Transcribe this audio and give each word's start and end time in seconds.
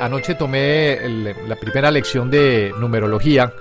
Anoche 0.00 0.34
tomé 0.34 0.98
la 1.46 1.56
primera 1.56 1.90
lección 1.90 2.30
de 2.30 2.72
numerología 2.78 3.52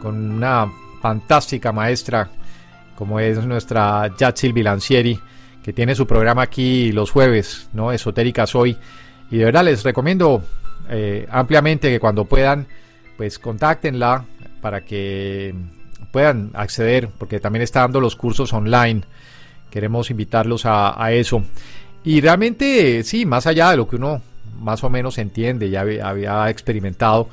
con 0.00 0.30
una 0.30 0.70
fantástica 1.00 1.72
maestra 1.72 2.30
como 2.94 3.18
es 3.18 3.44
nuestra 3.44 4.14
Yatsil 4.16 4.52
Bilancieri, 4.52 5.18
que 5.62 5.72
tiene 5.72 5.96
su 5.96 6.06
programa 6.06 6.42
aquí 6.42 6.92
los 6.92 7.10
jueves, 7.10 7.68
¿no? 7.72 7.90
Esotéricas 7.90 8.54
hoy. 8.54 8.76
Y 9.28 9.38
de 9.38 9.44
verdad 9.46 9.64
les 9.64 9.82
recomiendo 9.82 10.44
eh, 10.88 11.26
ampliamente 11.30 11.90
que 11.90 11.98
cuando 11.98 12.26
puedan, 12.26 12.68
pues 13.16 13.40
contáctenla 13.40 14.24
para 14.60 14.84
que 14.84 15.52
puedan 16.12 16.50
acceder, 16.54 17.08
porque 17.18 17.40
también 17.40 17.62
está 17.62 17.80
dando 17.80 18.00
los 18.00 18.14
cursos 18.14 18.52
online. 18.52 19.02
Queremos 19.68 20.10
invitarlos 20.10 20.62
a 20.64 21.10
eso. 21.10 21.42
Y 22.04 22.20
realmente, 22.20 23.02
sí, 23.02 23.26
más 23.26 23.48
allá 23.48 23.70
de 23.70 23.78
lo 23.78 23.88
que 23.88 23.96
uno 23.96 24.22
más 24.62 24.84
o 24.84 24.90
menos 24.90 25.18
entiende, 25.18 25.68
ya 25.70 25.80
había, 25.80 26.48
experimentado, 26.48 27.28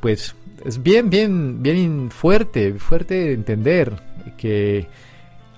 pues 0.00 0.34
es 0.64 0.82
bien, 0.82 1.10
bien, 1.10 1.62
bien 1.62 2.10
fuerte, 2.10 2.74
fuerte 2.74 3.14
de 3.14 3.32
entender 3.32 3.92
que 4.36 4.88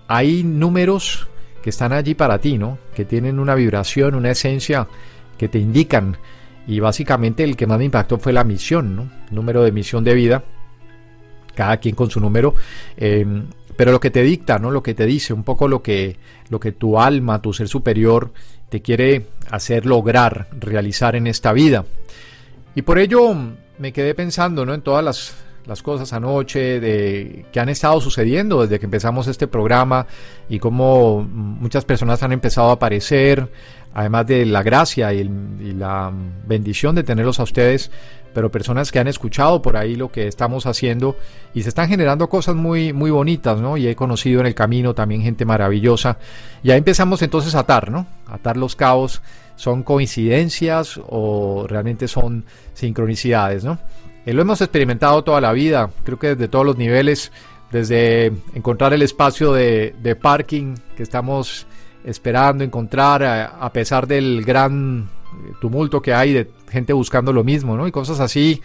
hay 0.08 0.42
números 0.42 1.28
que 1.62 1.70
están 1.70 1.92
allí 1.92 2.14
para 2.14 2.38
ti, 2.38 2.58
¿no? 2.58 2.78
Que 2.94 3.04
tienen 3.04 3.38
una 3.38 3.54
vibración, 3.54 4.14
una 4.14 4.30
esencia 4.30 4.88
que 5.38 5.48
te 5.48 5.58
indican. 5.58 6.16
Y 6.66 6.80
básicamente 6.80 7.44
el 7.44 7.56
que 7.56 7.66
más 7.66 7.78
me 7.78 7.84
impactó 7.84 8.18
fue 8.18 8.32
la 8.32 8.44
misión, 8.44 8.96
¿no? 8.96 9.10
Número 9.30 9.62
de 9.62 9.72
misión 9.72 10.04
de 10.04 10.14
vida. 10.14 10.44
Cada 11.54 11.76
quien 11.78 11.94
con 11.94 12.10
su 12.10 12.20
número. 12.20 12.54
eh, 12.96 13.24
pero 13.76 13.92
lo 13.92 14.00
que 14.00 14.10
te 14.10 14.22
dicta, 14.22 14.58
¿no? 14.58 14.70
Lo 14.70 14.82
que 14.82 14.94
te 14.94 15.06
dice, 15.06 15.32
un 15.32 15.44
poco 15.44 15.68
lo 15.68 15.82
que, 15.82 16.16
lo 16.48 16.60
que 16.60 16.72
tu 16.72 16.98
alma, 16.98 17.40
tu 17.40 17.52
ser 17.52 17.68
superior, 17.68 18.32
te 18.68 18.82
quiere 18.82 19.26
hacer 19.50 19.86
lograr, 19.86 20.48
realizar 20.58 21.16
en 21.16 21.26
esta 21.26 21.52
vida. 21.52 21.84
Y 22.74 22.82
por 22.82 22.98
ello 22.98 23.34
me 23.78 23.92
quedé 23.92 24.14
pensando, 24.14 24.64
¿no? 24.64 24.74
En 24.74 24.82
todas 24.82 25.04
las, 25.04 25.34
las 25.66 25.82
cosas 25.82 26.12
anoche 26.12 26.80
de, 26.80 27.46
que 27.52 27.60
han 27.60 27.68
estado 27.68 28.00
sucediendo 28.00 28.62
desde 28.62 28.78
que 28.78 28.86
empezamos 28.86 29.28
este 29.28 29.46
programa 29.46 30.06
y 30.48 30.58
cómo 30.58 31.22
muchas 31.22 31.84
personas 31.84 32.22
han 32.22 32.32
empezado 32.32 32.70
a 32.70 32.74
aparecer, 32.74 33.50
además 33.94 34.26
de 34.26 34.44
la 34.46 34.62
gracia 34.62 35.12
y, 35.12 35.24
la 35.24 36.12
bendición 36.46 36.94
de 36.94 37.02
tenerlos 37.02 37.40
a 37.40 37.44
ustedes, 37.44 37.90
pero 38.34 38.50
personas 38.50 38.90
que 38.90 38.98
han 38.98 39.08
escuchado 39.08 39.60
por 39.62 39.76
ahí 39.76 39.94
lo 39.94 40.10
que 40.10 40.26
estamos 40.26 40.66
haciendo 40.66 41.16
y 41.54 41.62
se 41.62 41.68
están 41.68 41.88
generando 41.88 42.28
cosas 42.28 42.54
muy, 42.54 42.92
muy 42.92 43.10
bonitas, 43.10 43.60
¿no? 43.60 43.76
Y 43.76 43.86
he 43.86 43.94
conocido 43.94 44.40
en 44.40 44.46
el 44.46 44.54
camino 44.54 44.94
también 44.94 45.22
gente 45.22 45.44
maravillosa. 45.44 46.18
Y 46.62 46.70
ahí 46.70 46.78
empezamos 46.78 47.20
entonces 47.22 47.54
a 47.54 47.60
atar, 47.60 47.90
¿no? 47.90 48.06
Atar 48.26 48.56
los 48.56 48.74
cabos. 48.74 49.22
¿Son 49.54 49.82
coincidencias 49.82 50.98
o 51.08 51.66
realmente 51.68 52.08
son 52.08 52.44
sincronicidades, 52.72 53.64
¿no? 53.64 53.78
Eh, 54.26 54.32
lo 54.32 54.42
hemos 54.42 54.60
experimentado 54.60 55.22
toda 55.24 55.40
la 55.40 55.52
vida, 55.52 55.90
creo 56.04 56.18
que 56.18 56.28
desde 56.34 56.48
todos 56.48 56.64
los 56.64 56.76
niveles, 56.76 57.32
desde 57.70 58.32
encontrar 58.54 58.92
el 58.92 59.02
espacio 59.02 59.52
de, 59.52 59.94
de 60.02 60.14
parking 60.16 60.74
que 60.96 61.02
estamos 61.02 61.66
esperando 62.04 62.64
encontrar 62.64 63.22
a, 63.24 63.72
pesar 63.72 64.06
del 64.06 64.44
gran 64.44 65.08
eh, 65.48 65.52
tumulto 65.60 66.02
que 66.02 66.12
hay 66.12 66.32
de 66.32 66.50
gente 66.70 66.92
buscando 66.92 67.32
lo 67.32 67.44
mismo, 67.44 67.76
¿no? 67.76 67.86
Y 67.86 67.92
cosas 67.92 68.20
así, 68.20 68.60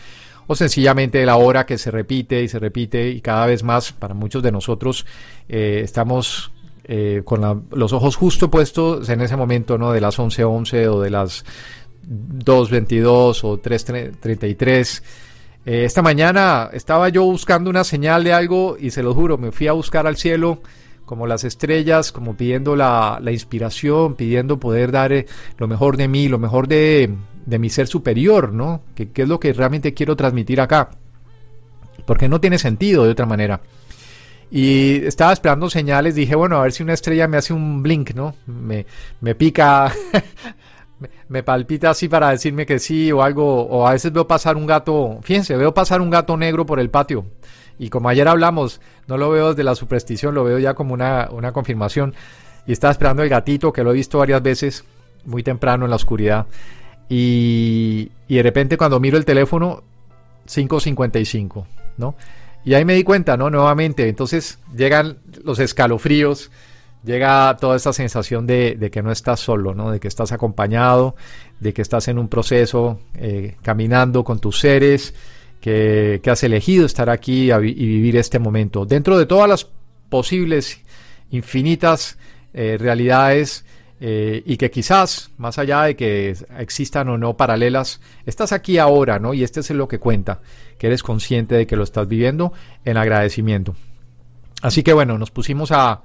o 0.48 0.56
sencillamente 0.56 1.26
la 1.26 1.36
hora 1.38 1.66
que 1.66 1.78
se 1.78 1.92
repite 1.92 2.42
y 2.44 2.48
se 2.48 2.60
repite 2.60 3.10
y 3.10 3.22
cada 3.22 3.46
vez 3.46 3.64
más 3.64 3.92
para 3.92 4.14
muchos 4.14 4.42
de 4.44 4.52
nosotros 4.52 5.06
eh, 5.50 5.82
estamos 5.84 6.52
con 7.26 7.42
la- 7.42 7.60
los 7.72 7.92
ojos 7.92 8.16
justo 8.16 8.50
puestos 8.50 9.10
en 9.10 9.20
ese 9.20 9.36
momento, 9.36 9.78
¿no? 9.78 9.92
De 9.92 10.00
las 10.00 10.18
11:11 10.20 10.88
o 10.88 11.02
de 11.02 11.10
las 11.10 11.44
2.22 12.08 13.44
o 13.44 13.58
3.33. 13.58 15.04
Eh, 15.68 15.84
esta 15.84 16.02
mañana 16.02 16.70
estaba 16.72 17.10
yo 17.10 17.26
buscando 17.26 17.70
una 17.70 17.84
señal 17.84 18.24
de 18.24 18.32
algo 18.32 18.78
y 18.80 18.92
se 18.92 19.04
lo 19.04 19.14
juro, 19.14 19.38
me 19.38 19.52
fui 19.52 19.68
a 19.68 19.74
buscar 19.74 20.08
al 20.08 20.16
cielo 20.16 20.62
como 21.04 21.28
las 21.28 21.44
estrellas, 21.44 22.14
como 22.14 22.38
pidiendo 22.38 22.78
la, 22.78 23.20
la 23.22 23.34
inspiración, 23.34 24.16
pidiendo 24.16 24.62
poder 24.62 24.94
dar 24.94 25.12
eh, 25.12 25.26
lo 25.58 25.68
mejor 25.68 25.98
de 25.98 26.08
mí, 26.08 26.30
lo 26.30 26.40
mejor 26.40 26.70
de, 26.70 27.14
de 27.46 27.60
mi 27.60 27.70
ser 27.70 27.88
superior, 27.88 28.54
¿no? 28.54 28.82
Que, 28.96 29.10
es 29.14 29.28
lo 29.28 29.42
que 29.42 29.52
realmente 29.52 29.94
quiero 29.94 30.16
transmitir 30.16 30.62
acá. 30.62 30.92
Porque 32.06 32.30
no 32.30 32.40
tiene 32.40 32.60
sentido 32.60 33.04
de 33.04 33.12
otra 33.12 33.26
manera. 33.26 33.60
Y 34.50 35.06
estaba 35.06 35.34
esperando 35.34 35.70
señales, 35.70 36.16
dije, 36.16 36.36
bueno, 36.36 36.56
a 36.56 36.62
ver 36.62 36.72
si 36.72 36.82
una 36.82 36.94
estrella 36.94 37.28
me 37.28 37.36
hace 37.36 37.52
un 37.52 37.84
blink, 37.84 38.14
¿no? 38.14 38.36
Me, 38.46 38.86
me 39.20 39.36
pica, 39.36 39.92
me, 41.30 41.44
palpita 41.44 41.90
así 41.90 42.08
para 42.08 42.32
decirme 42.32 42.66
que 42.66 42.80
sí 42.80 43.12
o 43.12 43.22
algo, 43.24 43.64
o 43.64 43.88
a 43.88 43.92
veces 43.92 44.12
veo 44.12 44.28
pasar 44.28 44.58
un 44.58 44.66
gato, 44.66 45.20
fíjense, 45.22 45.56
veo 45.56 45.74
pasar 45.74 46.02
un 46.02 46.10
gato 46.10 46.38
negro 46.38 46.66
por 46.66 46.80
el 46.80 46.90
patio. 46.90 47.26
Y 47.80 47.90
como 47.90 48.10
ayer 48.10 48.28
hablamos, 48.28 48.82
no 49.08 49.18
lo 49.18 49.30
veo 49.30 49.50
desde 49.50 49.64
la 49.64 49.76
superstición, 49.76 50.34
lo 50.34 50.44
veo 50.44 50.58
ya 50.58 50.74
como 50.74 50.94
una, 50.94 51.30
una 51.32 51.52
confirmación. 51.52 52.16
Y 52.66 52.72
estaba 52.72 52.92
esperando 52.92 53.24
el 53.24 53.30
gatito, 53.30 53.72
que 53.72 53.84
lo 53.84 53.92
he 53.92 53.94
visto 53.94 54.18
varias 54.18 54.42
veces, 54.42 54.84
muy 55.26 55.44
temprano 55.44 55.86
en 55.86 55.92
la 55.92 55.96
oscuridad. 55.96 56.48
Y, 57.08 58.12
y 58.28 58.36
de 58.36 58.44
repente 58.44 58.78
cuando 58.78 59.00
miro 59.00 59.18
el 59.18 59.26
teléfono, 59.26 59.84
5.55, 60.48 61.66
¿no? 61.98 62.16
Y 62.66 62.74
ahí 62.74 62.84
me 62.84 62.96
di 62.96 63.04
cuenta, 63.04 63.38
¿no? 63.38 63.50
Nuevamente, 63.50 64.10
entonces 64.10 64.60
llegan 64.76 65.20
los 65.44 65.60
escalofríos, 65.60 66.52
llega 67.08 67.58
toda 67.60 67.76
esta 67.76 67.94
sensación 67.94 68.46
de, 68.46 68.90
que 68.92 69.02
no 69.02 69.12
estás 69.12 69.40
solo, 69.40 69.74
¿no? 69.74 69.90
De 69.92 70.00
que 70.00 70.08
estás 70.08 70.32
acompañado, 70.32 71.16
de 71.60 71.74
que 71.74 71.82
estás 71.82 72.08
en 72.08 72.20
un 72.20 72.28
proceso, 72.28 73.00
eh, 73.16 73.56
caminando 73.64 74.24
con 74.24 74.40
tus 74.40 74.60
seres, 74.60 75.16
que, 75.60 76.20
que 76.22 76.30
has 76.30 76.44
elegido 76.44 76.86
estar 76.86 77.10
aquí 77.10 77.52
y 77.52 77.88
vivir 77.88 78.18
este 78.18 78.38
momento. 78.38 78.86
Dentro 78.86 79.18
de 79.18 79.26
todas 79.26 79.50
las 79.50 79.68
posibles, 80.10 80.80
infinitas 81.32 82.18
eh, 82.54 82.78
realidades 82.80 83.66
eh, 84.00 84.44
y 84.46 84.58
que 84.58 84.70
quizás, 84.70 85.32
más 85.38 85.58
allá 85.58 85.84
de 85.84 85.96
que 85.96 86.36
existan 86.60 87.10
o 87.10 87.18
no 87.18 87.36
paralelas, 87.36 88.00
estás 88.26 88.52
aquí 88.52 88.78
ahora, 88.78 89.20
¿no? 89.20 89.34
Y 89.34 89.44
este 89.44 89.62
es 89.62 89.70
lo 89.72 89.88
que 89.88 90.00
cuenta, 90.00 90.40
que 90.78 90.88
eres 90.88 91.04
consciente 91.04 91.56
de 91.56 91.68
que 91.68 91.76
lo 91.76 91.84
estás 91.84 92.08
viviendo 92.08 92.54
en 92.86 92.98
agradecimiento. 92.98 93.76
Así 94.62 94.84
que 94.84 94.94
bueno, 94.94 95.18
nos 95.18 95.32
pusimos 95.32 95.72
a, 95.72 96.02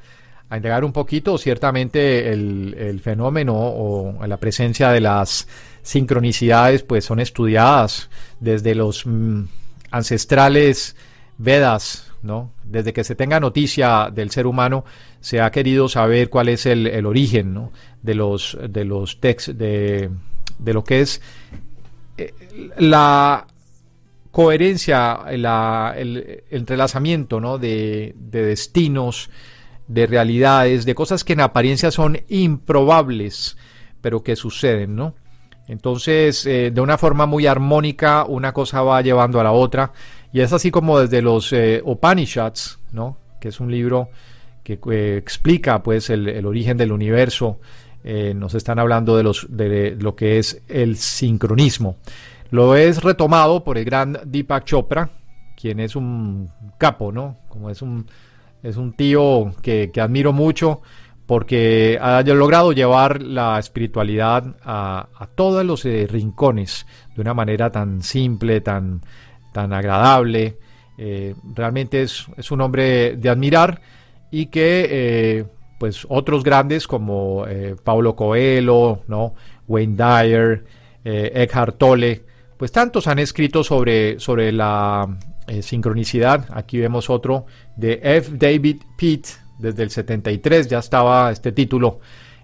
a 0.53 0.57
indagar 0.59 0.85
un 0.85 0.93
poquito, 0.93 1.39
ciertamente 1.39 2.31
el, 2.33 2.75
el 2.79 3.01
fenómeno 3.01 3.55
o 3.57 4.27
la 4.27 4.37
presencia 4.37 4.91
de 4.91 5.01
las 5.01 5.49
sincronicidades 5.83 6.83
pues 6.83 7.05
son 7.05 7.21
estudiadas 7.21 8.11
desde 8.41 8.75
los 8.75 9.07
mm, 9.07 9.45
ancestrales 9.91 10.95
Vedas, 11.39 12.13
¿no? 12.23 12.53
Desde 12.63 12.93
que 12.93 13.03
se 13.03 13.15
tenga 13.17 13.41
noticia 13.41 14.11
del 14.15 14.31
ser 14.31 14.47
humano, 14.47 14.85
se 15.21 15.41
ha 15.41 15.51
querido 15.51 15.89
saber 15.89 16.29
cuál 16.29 16.51
es 16.51 16.67
el, 16.67 16.87
el 16.87 17.07
origen, 17.07 17.55
¿no? 17.55 17.73
De 18.03 18.15
los, 18.15 18.57
de 18.69 18.85
los 18.85 19.19
textos, 19.21 19.57
de, 19.59 20.11
de 20.59 20.73
lo 20.75 20.85
que 20.85 21.01
es 21.01 21.21
eh, 22.19 22.33
la 22.79 23.47
coherencia, 24.31 25.21
la- 25.33 25.95
el, 25.97 26.17
el 26.51 26.59
entrelazamiento, 26.59 27.41
¿no? 27.41 27.59
De, 27.59 28.15
de 28.17 28.45
destinos, 28.45 29.31
de 29.93 30.07
realidades, 30.07 30.85
de 30.85 30.95
cosas 30.95 31.23
que 31.23 31.35
en 31.35 31.41
apariencia 31.41 31.91
son 31.91 32.19
improbables, 32.29 33.57
pero 34.01 34.23
que 34.23 34.37
suceden, 34.37 34.97
¿no? 34.97 35.15
Entonces, 35.69 36.45
eh, 36.47 36.71
de 36.73 36.81
una 36.81 36.99
forma 36.99 37.27
muy 37.27 37.47
armónica, 37.47 38.25
una 38.25 38.53
cosa 38.53 38.83
va 38.83 39.01
llevando 39.03 39.39
a 39.39 39.45
la 39.45 39.53
otra. 39.53 39.93
Y 40.33 40.41
es 40.41 40.53
así 40.53 40.71
como 40.71 40.99
desde 40.99 41.23
los 41.23 41.53
eh, 41.53 41.83
Upanishads, 41.85 42.79
¿no? 42.93 43.17
que 43.41 43.49
es 43.49 43.61
un 43.61 43.71
libro 43.71 44.09
que 44.65 44.79
eh, 44.91 45.17
explica 45.17 45.83
pues, 45.83 46.11
el, 46.11 46.45
origen 46.47 46.77
del 46.77 46.93
universo, 46.93 47.59
nos 48.35 48.55
están 48.55 48.81
hablando 48.81 49.17
de, 49.17 49.23
los, 49.23 49.47
de 49.49 49.97
lo 49.99 50.17
que 50.17 50.39
es 50.39 50.61
el 50.69 50.97
sincronismo. 50.97 51.99
Lo 52.51 52.75
es 52.75 53.03
retomado 53.03 53.63
por 53.63 53.79
el 53.79 53.85
gran 53.85 54.19
Deepak 54.25 54.65
Chopra, 54.65 55.11
quien 55.57 55.79
es 55.79 55.95
un 55.95 56.51
capo, 56.79 57.13
¿no? 57.13 57.37
Como 57.49 57.71
es 57.71 57.81
un, 57.81 58.07
es 58.63 58.77
un 58.77 58.93
tío 58.93 59.53
que, 59.63 59.91
que 59.93 60.01
admiro 60.01 60.33
mucho 60.33 60.83
porque 61.27 61.99
ha 62.01 62.23
logrado 62.23 62.73
llevar 62.73 63.23
la 63.23 63.59
espiritualidad 63.59 64.55
a, 64.65 65.09
todos 65.35 65.65
los 65.65 65.85
eh, 65.85 66.07
rincones 66.07 66.87
de 67.15 67.23
una 67.23 67.33
manera 67.33 67.71
tan 67.71 68.03
simple, 68.03 68.61
tan, 68.61 69.01
tan 69.53 69.73
agradable. 69.73 70.59
Eh, 70.99 71.35
realmente 71.55 72.03
es, 72.03 72.27
un 72.51 72.61
hombre 72.61 73.17
de 73.17 73.31
admirar 73.31 73.81
y 74.31 74.47
que 74.47 74.87
eh, 74.91 75.45
pues 75.79 76.07
otros 76.09 76.45
grandes 76.45 76.87
como 76.87 77.47
Paulo 77.83 78.15
Coelho, 78.15 79.03
¿no? 79.09 79.35
Wayne 79.67 79.97
Dyer, 79.97 80.65
Eckhart 81.03 81.79
Tolle, 81.79 82.25
pues 82.63 82.71
tantos 82.71 83.09
han 83.09 83.19
escrito 83.19 83.65
sobre, 83.65 84.21
sobre 84.21 84.53
la 84.53 85.19
sincronicidad. 85.63 86.47
Aquí 86.53 86.79
vemos 86.79 87.11
otro 87.11 87.47
de 87.75 87.99
F. 88.05 88.37
David 88.37 88.83
Pitt, 88.97 89.27
desde 89.59 89.83
el 89.83 89.91
73 89.91 90.69
ya 90.69 90.79
estaba 90.79 91.33
este 91.33 91.51
título, 91.51 91.99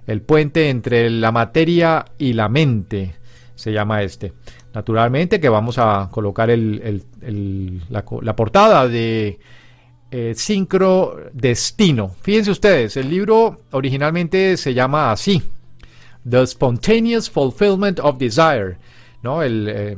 El 0.08 0.22
puente 0.22 0.70
entre 0.70 1.08
la 1.08 1.30
materia 1.30 2.04
y 2.18 2.32
la 2.32 2.48
mente, 2.48 3.14
se 3.54 3.72
llama 3.72 4.02
este. 4.02 4.32
Naturalmente 4.74 5.38
que 5.38 5.48
vamos 5.48 5.78
a 5.78 6.08
colocar 6.10 6.48
la, 6.48 8.34
portada 8.34 8.88
de 8.88 9.38
eh, 10.10 10.32
Sincro 10.34 11.30
Destino. 11.32 12.10
Fíjense 12.22 12.50
ustedes, 12.50 12.96
el 12.96 13.08
libro 13.08 13.60
originalmente 13.70 14.56
se 14.56 14.74
llama 14.74 15.12
así, 15.12 15.40
The 16.28 16.44
Spontaneous 16.44 17.30
Fulfillment 17.30 18.00
of 18.00 18.18
Desire, 18.18 18.78
¿no? 19.22 19.42
Eh, 19.42 19.96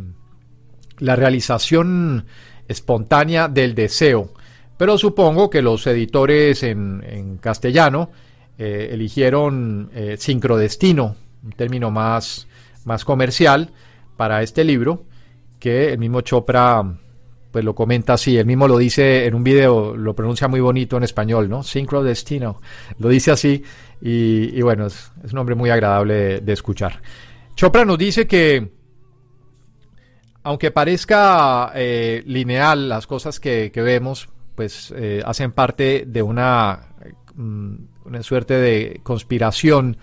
la 0.98 1.16
realización 1.16 2.26
espontánea 2.68 3.48
del 3.48 3.74
deseo. 3.74 4.30
Pero 4.76 4.96
supongo 4.96 5.50
que 5.50 5.60
los 5.60 5.86
editores 5.86 6.62
en, 6.62 7.38
castellano 7.40 8.10
eh, 8.56 8.90
eligieron 8.92 9.90
eh, 9.94 10.16
sincrodestino, 10.18 11.16
un 11.44 11.52
término 11.52 11.90
más, 11.90 12.46
más 12.84 13.04
comercial 13.04 13.70
para 14.16 14.42
este 14.42 14.64
libro, 14.64 15.04
que 15.58 15.92
el 15.92 15.98
mismo 15.98 16.22
Chopra 16.22 16.82
pues 17.50 17.64
lo 17.64 17.74
comenta 17.74 18.14
así, 18.14 18.36
él 18.36 18.46
mismo 18.46 18.68
lo 18.68 18.78
dice 18.78 19.26
en 19.26 19.34
un 19.34 19.42
video, 19.42 19.96
lo 19.96 20.14
pronuncia 20.14 20.46
muy 20.46 20.60
bonito 20.60 20.96
en 20.96 21.02
español, 21.02 21.48
¿no? 21.48 21.62
Sincrodestino, 21.62 22.60
lo 22.98 23.08
dice 23.08 23.32
así 23.32 23.62
y, 24.00 24.62
bueno, 24.62 24.86
es, 24.86 25.10
un 25.24 25.32
nombre 25.32 25.54
muy 25.54 25.70
agradable 25.70 26.40
de, 26.40 26.52
escuchar. 26.52 27.02
Chopra 27.54 27.84
nos 27.84 27.98
dice 27.98 28.26
que 28.26 28.79
aunque 30.42 30.70
parezca 30.70 31.72
eh, 31.74 32.22
lineal 32.26 32.88
las 32.88 33.06
cosas 33.06 33.40
que, 33.40 33.70
que 33.72 33.82
vemos, 33.82 34.28
pues 34.60 34.92
eh, 34.96 35.22
hacen 35.24 35.52
parte 35.52 36.04
de 36.06 36.22
una, 36.22 36.80
mm, 37.34 38.20
suerte 38.20 38.54
de 38.54 39.00
conspiración 39.02 39.96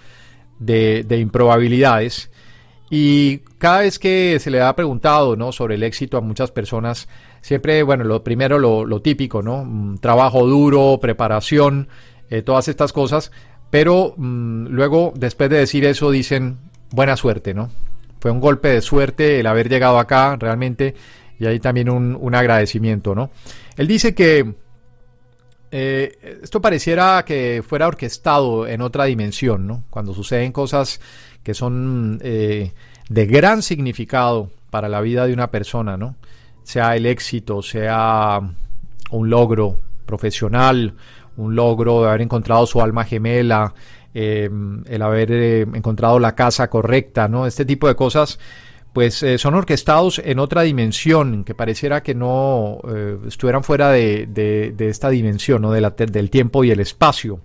de, 0.58 1.06
improbabilidades. 1.20 2.32
Y 2.90 3.40
cada 3.60 3.82
vez 3.82 4.00
que 4.00 4.40
se 4.40 4.50
le 4.50 4.62
ha 4.62 4.76
preguntado 4.76 5.36
¿no? 5.36 5.52
sobre 5.52 5.76
el 5.76 5.84
éxito 5.84 6.18
a 6.18 6.22
muchas 6.22 6.52
personas, 6.52 7.08
siempre, 7.42 7.84
bueno, 7.84 8.04
lo 8.04 8.24
primero, 8.24 8.58
lo, 8.58 9.02
típico, 9.02 9.44
¿no? 9.44 9.64
Mm, 9.64 9.98
trabajo 9.98 10.48
duro, 10.48 10.98
preparación, 11.00 11.90
eh, 12.30 12.42
todas 12.42 12.68
estas 12.68 12.94
cosas, 12.94 13.32
pero 13.70 14.16
mm, 14.18 14.68
luego, 14.70 15.14
después 15.16 15.50
de 15.50 15.58
decir 15.58 15.86
eso, 15.86 16.10
dicen 16.10 16.58
buena 16.90 17.16
suerte, 17.16 17.54
¿no? 17.54 17.70
Fue 18.20 18.32
un 18.32 18.40
golpe 18.40 18.70
de 18.70 18.82
suerte 18.82 19.40
el 19.40 19.48
haber 19.48 19.70
llegado 19.70 20.00
acá, 20.00 20.36
realmente, 20.38 20.96
y 21.40 21.46
hay 21.46 21.60
también 21.60 21.90
un, 21.90 22.18
un 22.20 22.36
agradecimiento, 22.36 23.14
¿no? 23.14 23.32
Él 23.76 23.88
dice 23.88 24.16
que 24.16 24.56
eh, 25.70 26.40
esto 26.44 26.62
pareciera 26.62 27.24
que 27.26 27.64
fuera 27.68 27.88
orquestado 27.88 28.68
en 28.68 28.82
otra 28.82 29.06
dimensión, 29.06 29.68
¿no? 29.68 29.84
Cuando 29.90 30.14
suceden 30.14 30.52
cosas 30.52 31.02
que 31.44 31.54
son 31.54 32.20
eh, 32.24 32.74
de 33.10 33.26
gran 33.26 33.62
significado 33.62 34.50
para 34.70 34.88
la 34.88 35.02
vida 35.02 35.28
de 35.28 35.34
una 35.34 35.52
persona, 35.52 35.98
¿no? 35.98 36.16
Sea 36.64 36.96
el 36.96 37.06
éxito, 37.06 37.62
sea 37.62 38.40
un 39.12 39.30
logro 39.30 39.80
profesional, 40.06 40.96
un 41.36 41.56
logro 41.56 42.02
de 42.02 42.10
haber 42.10 42.22
encontrado 42.22 42.66
su 42.66 42.82
alma 42.82 43.04
gemela, 43.04 43.74
eh, 44.20 44.50
el 44.88 45.02
haber 45.04 45.32
encontrado 45.76 46.18
la 46.18 46.34
casa 46.34 46.72
correcta, 46.72 47.28
¿no? 47.28 47.46
Este 47.46 47.66
tipo 47.66 47.88
de 47.88 47.96
cosas 47.96 48.40
pues 48.94 49.22
eh, 49.22 49.38
son 49.38 49.54
orquestados 49.54 50.20
en 50.26 50.40
otra 50.40 50.64
dimensión, 50.64 51.44
que 51.44 51.54
pareciera 51.54 52.02
que 52.02 52.16
no 52.16 52.80
eh, 52.90 53.20
estuvieran 53.28 53.64
fuera 53.64 53.92
de, 53.92 54.74
esta 54.80 55.12
dimensión, 55.12 55.62
¿no? 55.62 55.72
del 55.72 56.30
tiempo 56.32 56.64
y 56.64 56.72
el 56.72 56.80
espacio. 56.80 57.40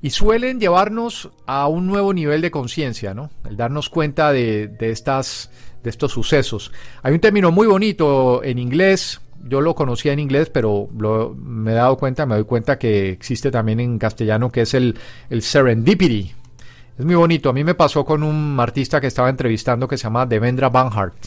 Y 0.00 0.08
suelen 0.10 0.58
llevarnos 0.60 1.28
a 1.44 1.68
un 1.68 1.86
nuevo 1.86 2.14
nivel 2.14 2.40
de 2.40 2.50
conciencia, 2.50 3.12
¿no? 3.12 3.30
El 3.46 3.58
darnos 3.58 3.90
cuenta 3.90 4.32
de, 4.32 4.74
estas, 4.80 5.50
de 5.82 5.90
estos 5.90 6.12
sucesos. 6.12 6.72
Hay 7.02 7.12
un 7.12 7.20
término 7.20 7.52
muy 7.52 7.66
bonito 7.66 8.42
en 8.42 8.58
inglés, 8.58 9.20
yo 9.48 9.60
lo 9.60 9.74
conocía 9.74 10.12
en 10.12 10.18
inglés, 10.18 10.50
pero 10.50 10.88
me 10.92 11.72
he 11.72 11.74
dado 11.74 11.96
cuenta, 11.96 12.26
me 12.26 12.36
doy 12.36 12.44
cuenta 12.44 12.78
que 12.78 13.10
existe 13.10 13.50
también 13.50 13.80
en 13.80 13.98
castellano, 13.98 14.50
que 14.50 14.62
es 14.62 14.74
el, 14.74 14.98
el 15.30 15.42
serendipity, 15.42 16.32
es 16.98 17.04
muy 17.04 17.14
bonito. 17.14 17.48
A 17.48 17.52
mí 17.52 17.64
me 17.64 17.74
pasó 17.74 18.04
con 18.04 18.22
un 18.22 18.58
artista 18.60 19.00
que 19.00 19.06
estaba 19.06 19.30
entrevistando 19.30 19.88
que 19.88 19.96
se 19.96 20.04
llama 20.04 20.26
Devendra 20.26 20.68
Banhart, 20.68 21.26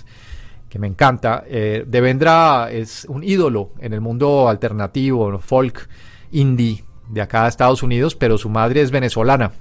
que 0.69 0.79
me 0.79 0.88
encanta. 0.88 1.44
Eh, 1.47 1.83
Devendra 1.88 2.69
es 2.71 3.06
un 3.09 3.23
ídolo 3.23 3.71
en 3.79 3.94
el 3.94 4.01
mundo 4.01 4.47
alternativo, 4.47 5.39
folk, 5.39 5.89
indie 6.31 6.83
de 7.09 7.21
acá 7.21 7.44
de 7.44 7.50
Estados 7.50 7.83
Unidos, 7.83 8.15
pero 8.15 8.38
su 8.38 8.50
madre 8.50 8.81
es 8.81 8.91
venezolana. 8.91 9.51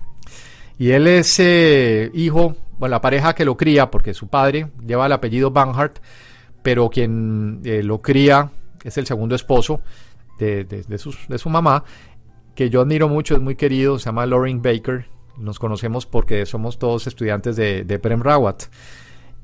Y 0.79 0.91
él 0.91 1.07
es 1.07 1.39
eh, 1.39 2.11
hijo, 2.15 2.57
bueno, 2.79 2.91
la 2.91 3.01
pareja 3.01 3.35
que 3.35 3.45
lo 3.45 3.57
cría, 3.57 3.91
porque 3.91 4.13
su 4.13 4.29
padre 4.29 4.69
lleva 4.85 5.07
el 5.07 5.13
apellido 5.13 5.51
Banhart, 5.51 5.99
pero 6.65 6.89
quien 6.89 7.61
eh, 7.63 7.83
lo 7.83 8.01
cría 8.01 8.51
es 8.83 8.97
el 8.97 9.07
segundo 9.07 9.35
esposo 9.35 9.83
de, 10.39 10.65
de, 10.65 10.99
su 11.39 11.51
mamá, 11.51 11.85
que 12.55 12.71
yo 12.71 12.81
admiro 12.81 13.07
mucho, 13.07 13.35
es 13.35 13.41
muy 13.41 13.55
querido, 13.55 13.99
se 13.99 14.07
llama 14.07 14.25
Lauren 14.25 14.63
Baker, 14.63 15.07
nos 15.37 15.59
conocemos 15.59 16.07
porque 16.07 16.47
somos 16.47 16.79
todos 16.79 17.07
estudiantes 17.07 17.55
de, 17.55 17.99
Prem 18.03 18.23
Rawat. 18.23 18.65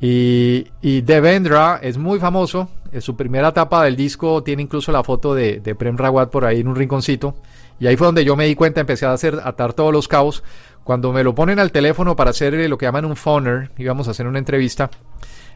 Y, 0.01 0.67
y, 0.81 1.03
Devendra 1.03 1.79
es 1.83 1.99
muy 1.99 2.19
famoso. 2.19 2.71
En 2.91 3.03
su 3.03 3.17
primera 3.17 3.49
etapa 3.49 3.85
del 3.85 3.97
disco 3.97 4.43
tiene 4.43 4.63
incluso 4.63 4.91
la 4.91 5.05
foto 5.05 5.35
de, 5.35 5.61
Prem 5.79 5.99
Rawat 5.99 6.31
por 6.31 6.47
ahí 6.47 6.61
en 6.61 6.69
un 6.69 6.77
rinconcito. 6.77 7.37
Y 7.79 7.87
ahí 7.87 7.97
fue 7.97 8.07
donde 8.07 8.25
yo 8.25 8.35
me 8.35 8.47
di 8.47 8.55
cuenta, 8.55 8.81
empecé 8.81 9.05
a 9.05 9.13
hacer, 9.13 9.41
atar 9.45 9.75
todos 9.75 9.93
los 9.93 10.09
cabos. 10.09 10.43
Cuando 10.85 11.13
me 11.13 11.23
lo 11.23 11.35
ponen 11.35 11.59
al 11.59 11.71
teléfono 11.71 12.17
para 12.17 12.31
hacer 12.31 12.55
lo 12.69 12.79
que 12.79 12.87
llaman 12.87 13.05
un 13.05 13.17
phoner, 13.17 13.71
íbamos 13.77 14.09
a 14.09 14.13
hacer 14.13 14.27
una 14.27 14.39
entrevista, 14.39 14.91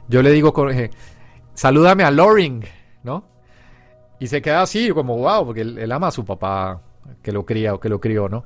yo 0.08 0.22
le 0.22 0.30
digo, 0.30 0.52
salúdame 1.54 2.04
a 2.04 2.10
Loring, 2.10 2.64
¿no? 3.02 3.24
Y 4.20 4.26
se 4.26 4.42
queda 4.42 4.62
así, 4.62 4.90
como 4.90 5.16
wow, 5.18 5.46
porque 5.46 5.62
él, 5.62 5.92
ama 5.92 6.08
a 6.08 6.12
su 6.12 6.24
papá 6.24 6.80
que 7.22 7.32
lo 7.32 7.44
cría 7.44 7.74
o 7.74 7.80
que 7.80 7.88
lo 7.88 8.00
crió, 8.00 8.28
¿no? 8.28 8.44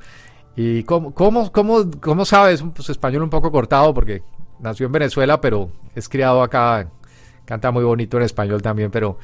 ¿Y 0.56 0.82
cómo, 0.84 1.14
cómo, 1.14 1.52
cómo, 1.52 1.90
cómo 2.00 2.24
sabes? 2.24 2.64
Pues 2.74 2.88
español 2.90 3.22
un 3.22 3.30
poco 3.30 3.52
cortado 3.52 3.94
porque 3.94 4.22
nació 4.60 4.86
en 4.86 4.92
Venezuela, 4.92 5.40
pero 5.40 5.70
es 5.94 6.08
criado 6.08 6.42
acá. 6.42 6.90
Canta 7.44 7.70
muy 7.70 7.84
bonito 7.84 8.16
en 8.16 8.24
español 8.24 8.60
también, 8.60 8.90
pero 8.90 9.18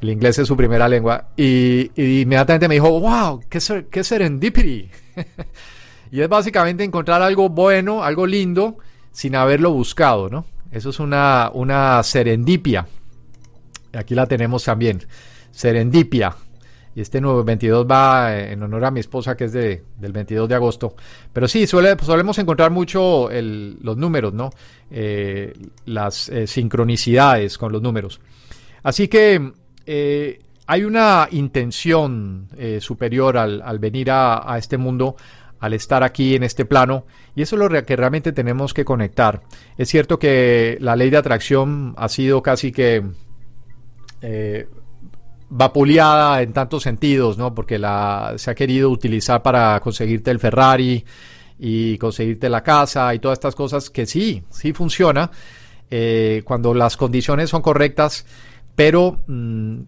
el 0.00 0.10
inglés 0.10 0.38
es 0.38 0.48
su 0.48 0.56
primera 0.56 0.88
lengua. 0.88 1.28
Y, 1.36 1.90
inmediatamente 1.96 2.68
me 2.68 2.74
dijo, 2.74 3.00
wow, 3.00 3.40
qué, 3.48 3.60
qué 3.90 4.04
serendipity. 4.04 4.90
y 6.10 6.20
es 6.20 6.28
básicamente 6.28 6.84
encontrar 6.84 7.22
algo 7.22 7.48
bueno, 7.48 8.02
algo 8.02 8.26
lindo, 8.26 8.78
sin 9.12 9.36
haberlo 9.36 9.72
buscado, 9.72 10.28
¿no? 10.28 10.44
Eso 10.70 10.90
es 10.90 11.00
una, 11.00 11.50
una 11.52 12.02
serendipia. 12.02 12.86
Aquí 13.98 14.14
la 14.14 14.26
tenemos 14.26 14.64
también. 14.64 15.00
Serendipia. 15.50 16.34
Y 16.94 17.00
este 17.00 17.20
nuevo 17.20 17.44
22 17.44 17.86
va 17.86 18.36
eh, 18.36 18.52
en 18.52 18.62
honor 18.62 18.84
a 18.86 18.90
mi 18.90 19.00
esposa, 19.00 19.36
que 19.36 19.44
es 19.44 19.52
de, 19.52 19.84
del 19.98 20.12
22 20.12 20.48
de 20.48 20.54
agosto. 20.54 20.94
Pero 21.32 21.46
sí, 21.46 21.66
suele, 21.66 21.96
solemos 22.00 22.38
encontrar 22.38 22.70
mucho 22.70 23.28
los 23.30 23.96
números, 23.96 24.32
¿no? 24.32 24.50
Eh, 24.90 25.52
las 25.86 26.28
eh, 26.28 26.46
sincronicidades 26.46 27.58
con 27.58 27.72
los 27.72 27.82
números. 27.82 28.20
Así 28.82 29.08
que 29.08 29.52
hay 30.66 30.84
una 30.84 31.28
intención 31.30 32.48
superior 32.80 33.36
al, 33.36 33.78
venir 33.78 34.10
a, 34.10 34.56
este 34.58 34.76
mundo, 34.76 35.16
al 35.60 35.72
estar 35.72 36.02
aquí 36.02 36.36
en 36.36 36.42
este 36.42 36.64
plano, 36.64 37.04
y 37.34 37.42
eso 37.42 37.56
es 37.56 37.70
lo 37.70 37.84
que 37.84 37.96
realmente 37.96 38.32
tenemos 38.32 38.74
que 38.74 38.84
conectar. 38.84 39.42
Es 39.76 39.88
cierto 39.88 40.18
que 40.18 40.78
la 40.80 40.94
ley 40.94 41.10
de 41.10 41.16
atracción 41.16 41.94
ha 41.96 42.08
sido 42.08 42.42
casi 42.42 42.70
que 42.70 43.02
eh, 44.22 44.68
vapuleada 45.50 46.42
en 46.42 46.52
tantos 46.52 46.82
sentidos, 46.82 47.38
¿no? 47.38 47.54
Porque 47.54 47.78
la, 47.78 48.34
se 48.36 48.50
ha 48.50 48.54
querido 48.54 48.90
utilizar 48.90 49.42
para 49.42 49.80
conseguirte 49.80 50.30
el 50.30 50.38
Ferrari 50.38 51.04
y 51.58 51.98
conseguirte 51.98 52.48
la 52.48 52.62
casa 52.62 53.14
y 53.14 53.18
todas 53.18 53.36
estas 53.36 53.54
cosas 53.54 53.90
que 53.90 54.06
sí, 54.06 54.42
sí 54.50 54.72
funciona 54.72 55.30
eh, 55.90 56.42
cuando 56.44 56.74
las 56.74 56.96
condiciones 56.96 57.50
son 57.50 57.62
correctas, 57.62 58.26
pero 58.76 59.22
mm, 59.26 59.80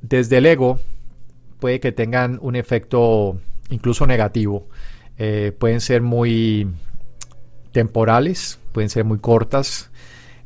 desde 0.00 0.38
el 0.38 0.46
ego 0.46 0.80
puede 1.60 1.78
que 1.80 1.92
tengan 1.92 2.38
un 2.42 2.56
efecto 2.56 3.38
incluso 3.70 4.06
negativo. 4.06 4.68
Eh, 5.18 5.52
pueden 5.58 5.80
ser 5.80 6.02
muy 6.02 6.68
temporales, 7.72 8.58
pueden 8.72 8.90
ser 8.90 9.04
muy 9.04 9.18
cortas. 9.18 9.90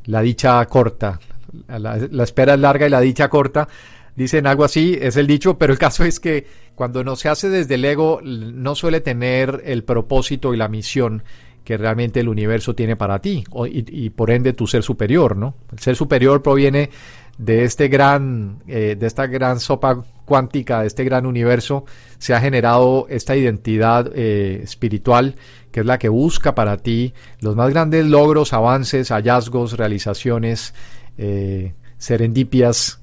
La 0.05 0.21
dicha 0.21 0.65
corta, 0.65 1.19
la, 1.67 2.23
espera 2.23 2.53
es 2.53 2.59
larga 2.59 2.87
y 2.87 2.89
la 2.89 3.01
dicha 3.01 3.29
corta. 3.29 3.67
Dicen 4.15 4.45
algo 4.45 4.65
así, 4.65 4.97
es 4.99 5.15
el 5.15 5.25
dicho, 5.25 5.57
pero 5.57 5.71
el 5.71 5.79
caso 5.79 6.03
es 6.03 6.19
que 6.19 6.45
cuando 6.75 7.03
no 7.03 7.15
se 7.15 7.29
hace 7.29 7.49
desde 7.49 7.75
el 7.75 7.85
ego 7.85 8.19
no 8.23 8.75
suele 8.75 8.99
tener 8.99 9.61
el 9.65 9.83
propósito 9.83 10.53
y 10.53 10.57
la 10.57 10.67
misión 10.67 11.23
que 11.63 11.77
realmente 11.77 12.19
el 12.19 12.27
universo 12.27 12.75
tiene 12.75 12.95
para 12.95 13.19
ti 13.19 13.43
y, 13.71 14.09
por 14.09 14.31
ende 14.31 14.53
tu 14.53 14.67
ser 14.67 14.83
superior, 14.83 15.37
¿no? 15.37 15.55
El 15.71 15.79
ser 15.79 15.95
superior 15.95 16.41
proviene 16.41 16.89
de 17.37 17.63
este 17.63 17.87
gran, 17.87 18.59
eh, 18.67 18.95
de 18.99 19.07
esta 19.07 19.27
gran 19.27 19.59
sopa 19.59 20.03
cuántica, 20.25 20.81
de 20.81 20.87
este 20.87 21.03
gran 21.03 21.25
universo, 21.25 21.85
se 22.17 22.33
ha 22.33 22.41
generado 22.41 23.05
esta 23.09 23.35
identidad 23.35 24.11
eh, 24.13 24.61
espiritual 24.63 25.35
que 25.71 25.79
es 25.81 25.85
la 25.85 25.97
que 25.97 26.09
busca 26.09 26.53
para 26.53 26.77
ti 26.77 27.13
los 27.39 27.55
más 27.55 27.69
grandes 27.69 28.05
logros, 28.05 28.53
avances, 28.53 29.09
hallazgos, 29.09 29.77
realizaciones, 29.77 30.73
eh, 31.17 31.73
serendipias, 31.97 32.99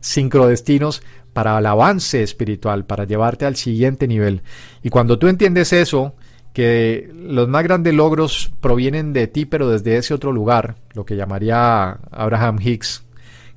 sincrodestinos 0.00 1.02
para 1.32 1.58
el 1.58 1.66
avance 1.66 2.22
espiritual, 2.22 2.84
para 2.84 3.04
llevarte 3.04 3.46
al 3.46 3.56
siguiente 3.56 4.08
nivel. 4.08 4.42
Y 4.82 4.90
cuando 4.90 5.18
tú 5.18 5.28
entiendes 5.28 5.72
eso, 5.72 6.14
que 6.52 7.10
los 7.14 7.48
más 7.48 7.62
grandes 7.62 7.94
logros 7.94 8.52
provienen 8.60 9.12
de 9.12 9.28
ti, 9.28 9.44
pero 9.46 9.70
desde 9.70 9.96
ese 9.96 10.14
otro 10.14 10.32
lugar, 10.32 10.76
lo 10.94 11.04
que 11.04 11.16
llamaría 11.16 11.98
Abraham 12.10 12.58
Hicks, 12.60 13.04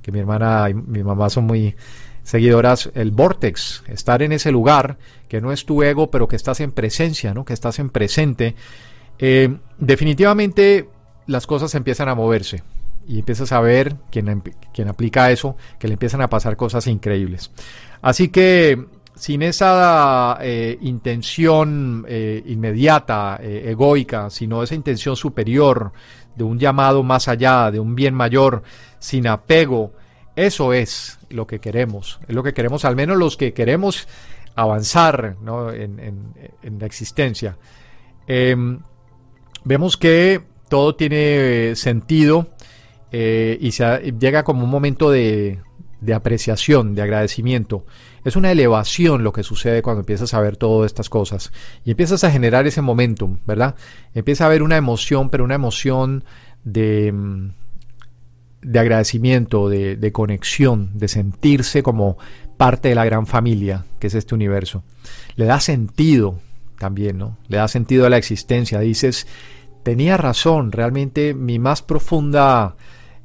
que 0.01 0.11
mi 0.11 0.19
hermana 0.19 0.69
y 0.69 0.73
mi 0.73 1.03
mamá 1.03 1.29
son 1.29 1.45
muy 1.45 1.75
seguidoras, 2.23 2.91
el 2.93 3.11
vortex, 3.11 3.83
estar 3.87 4.21
en 4.21 4.31
ese 4.31 4.51
lugar, 4.51 4.97
que 5.27 5.41
no 5.41 5.51
es 5.51 5.65
tu 5.65 5.81
ego, 5.81 6.11
pero 6.11 6.27
que 6.27 6.35
estás 6.35 6.59
en 6.59 6.71
presencia, 6.71 7.33
¿no? 7.33 7.43
que 7.43 7.53
estás 7.53 7.79
en 7.79 7.89
presente, 7.89 8.55
eh, 9.17 9.57
definitivamente 9.79 10.87
las 11.25 11.47
cosas 11.47 11.73
empiezan 11.75 12.09
a 12.09 12.15
moverse 12.15 12.63
y 13.07 13.19
empiezas 13.19 13.51
a 13.51 13.61
ver 13.61 13.95
quien, 14.11 14.41
quien 14.73 14.87
aplica 14.87 15.31
eso, 15.31 15.55
que 15.79 15.87
le 15.87 15.93
empiezan 15.93 16.21
a 16.21 16.29
pasar 16.29 16.55
cosas 16.55 16.87
increíbles. 16.87 17.51
Así 18.01 18.29
que 18.29 18.85
sin 19.15 19.43
esa 19.43 20.37
eh, 20.41 20.77
intención 20.81 22.05
eh, 22.07 22.41
inmediata, 22.47 23.39
egoica, 23.41 24.29
sino 24.29 24.63
esa 24.63 24.75
intención 24.75 25.15
superior 25.15 25.91
de 26.35 26.43
un 26.43 26.59
llamado 26.59 27.03
más 27.03 27.27
allá, 27.27 27.71
de 27.71 27.79
un 27.79 27.95
bien 27.95 28.13
mayor, 28.13 28.63
sin 28.99 29.27
apego. 29.27 29.93
Eso 30.35 30.73
es 30.73 31.19
lo 31.29 31.45
que 31.45 31.59
queremos, 31.59 32.19
es 32.27 32.33
lo 32.33 32.43
que 32.43 32.53
queremos, 32.53 32.85
al 32.85 32.95
menos 32.95 33.17
los 33.17 33.37
que 33.37 33.53
queremos 33.53 34.07
avanzar 34.55 35.37
en, 35.41 36.79
la 36.79 36.85
existencia. 36.85 37.57
Em, 38.27 38.79
vemos 39.63 39.97
que 39.97 40.41
todo 40.69 40.95
tiene 40.95 41.75
sentido 41.75 42.47
eh, 43.13 43.57
y 43.61 43.71
se 43.71 44.13
llega 44.19 44.43
como 44.43 44.65
un 44.65 44.69
momento 44.69 45.09
de, 45.09 45.59
de 46.01 46.13
apreciación, 46.13 46.95
de 46.95 47.01
agradecimiento. 47.01 47.85
Es 48.25 48.35
una 48.35 48.51
elevación 48.51 49.23
lo 49.23 49.31
que 49.31 49.43
sucede 49.43 49.81
cuando 49.81 50.01
empiezas 50.01 50.33
a 50.33 50.41
ver 50.41 50.57
todas 50.57 50.87
estas 50.87 51.09
cosas 51.09 51.51
y 51.85 51.91
empiezas 51.91 52.23
a 52.23 52.31
generar 52.31 52.67
ese 52.67 52.81
momentum, 52.81 53.39
¿verdad? 53.45 53.75
Empieza 54.13 54.43
a 54.43 54.47
haber 54.47 54.63
una 54.63 54.77
emoción, 54.77 55.29
pero 55.29 55.45
una 55.45 55.55
emoción 55.55 56.23
de, 56.65 57.11
mm, 57.11 57.51
de 58.63 58.79
agradecimiento, 58.79 59.69
de, 59.69 60.11
conexión, 60.11 60.91
de 60.93 61.07
sentirse 61.07 61.83
como 61.83 62.17
parte 62.57 62.89
de 62.89 62.95
la 62.95 63.05
gran 63.05 63.27
familia 63.27 63.85
que 63.99 64.07
es 64.07 64.15
este 64.15 64.35
universo. 64.35 64.83
Le 65.35 65.45
da 65.45 65.59
sentido 65.59 66.39
también, 66.79 67.17
¿no? 67.17 67.37
Le 67.47 67.57
da 67.57 67.67
sentido 67.67 68.05
a 68.05 68.09
la 68.09 68.17
existencia. 68.17 68.79
Dices, 68.79 69.27
tenía 69.83 70.17
razón, 70.17 70.71
realmente 70.71 71.33
mi 71.33 71.59
más 71.59 71.81
profunda, 71.81 72.75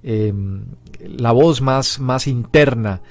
em, 0.02 0.64
la 1.00 1.32
voz 1.32 1.60
más, 1.60 1.98
más 1.98 2.26
interna, 2.26 3.02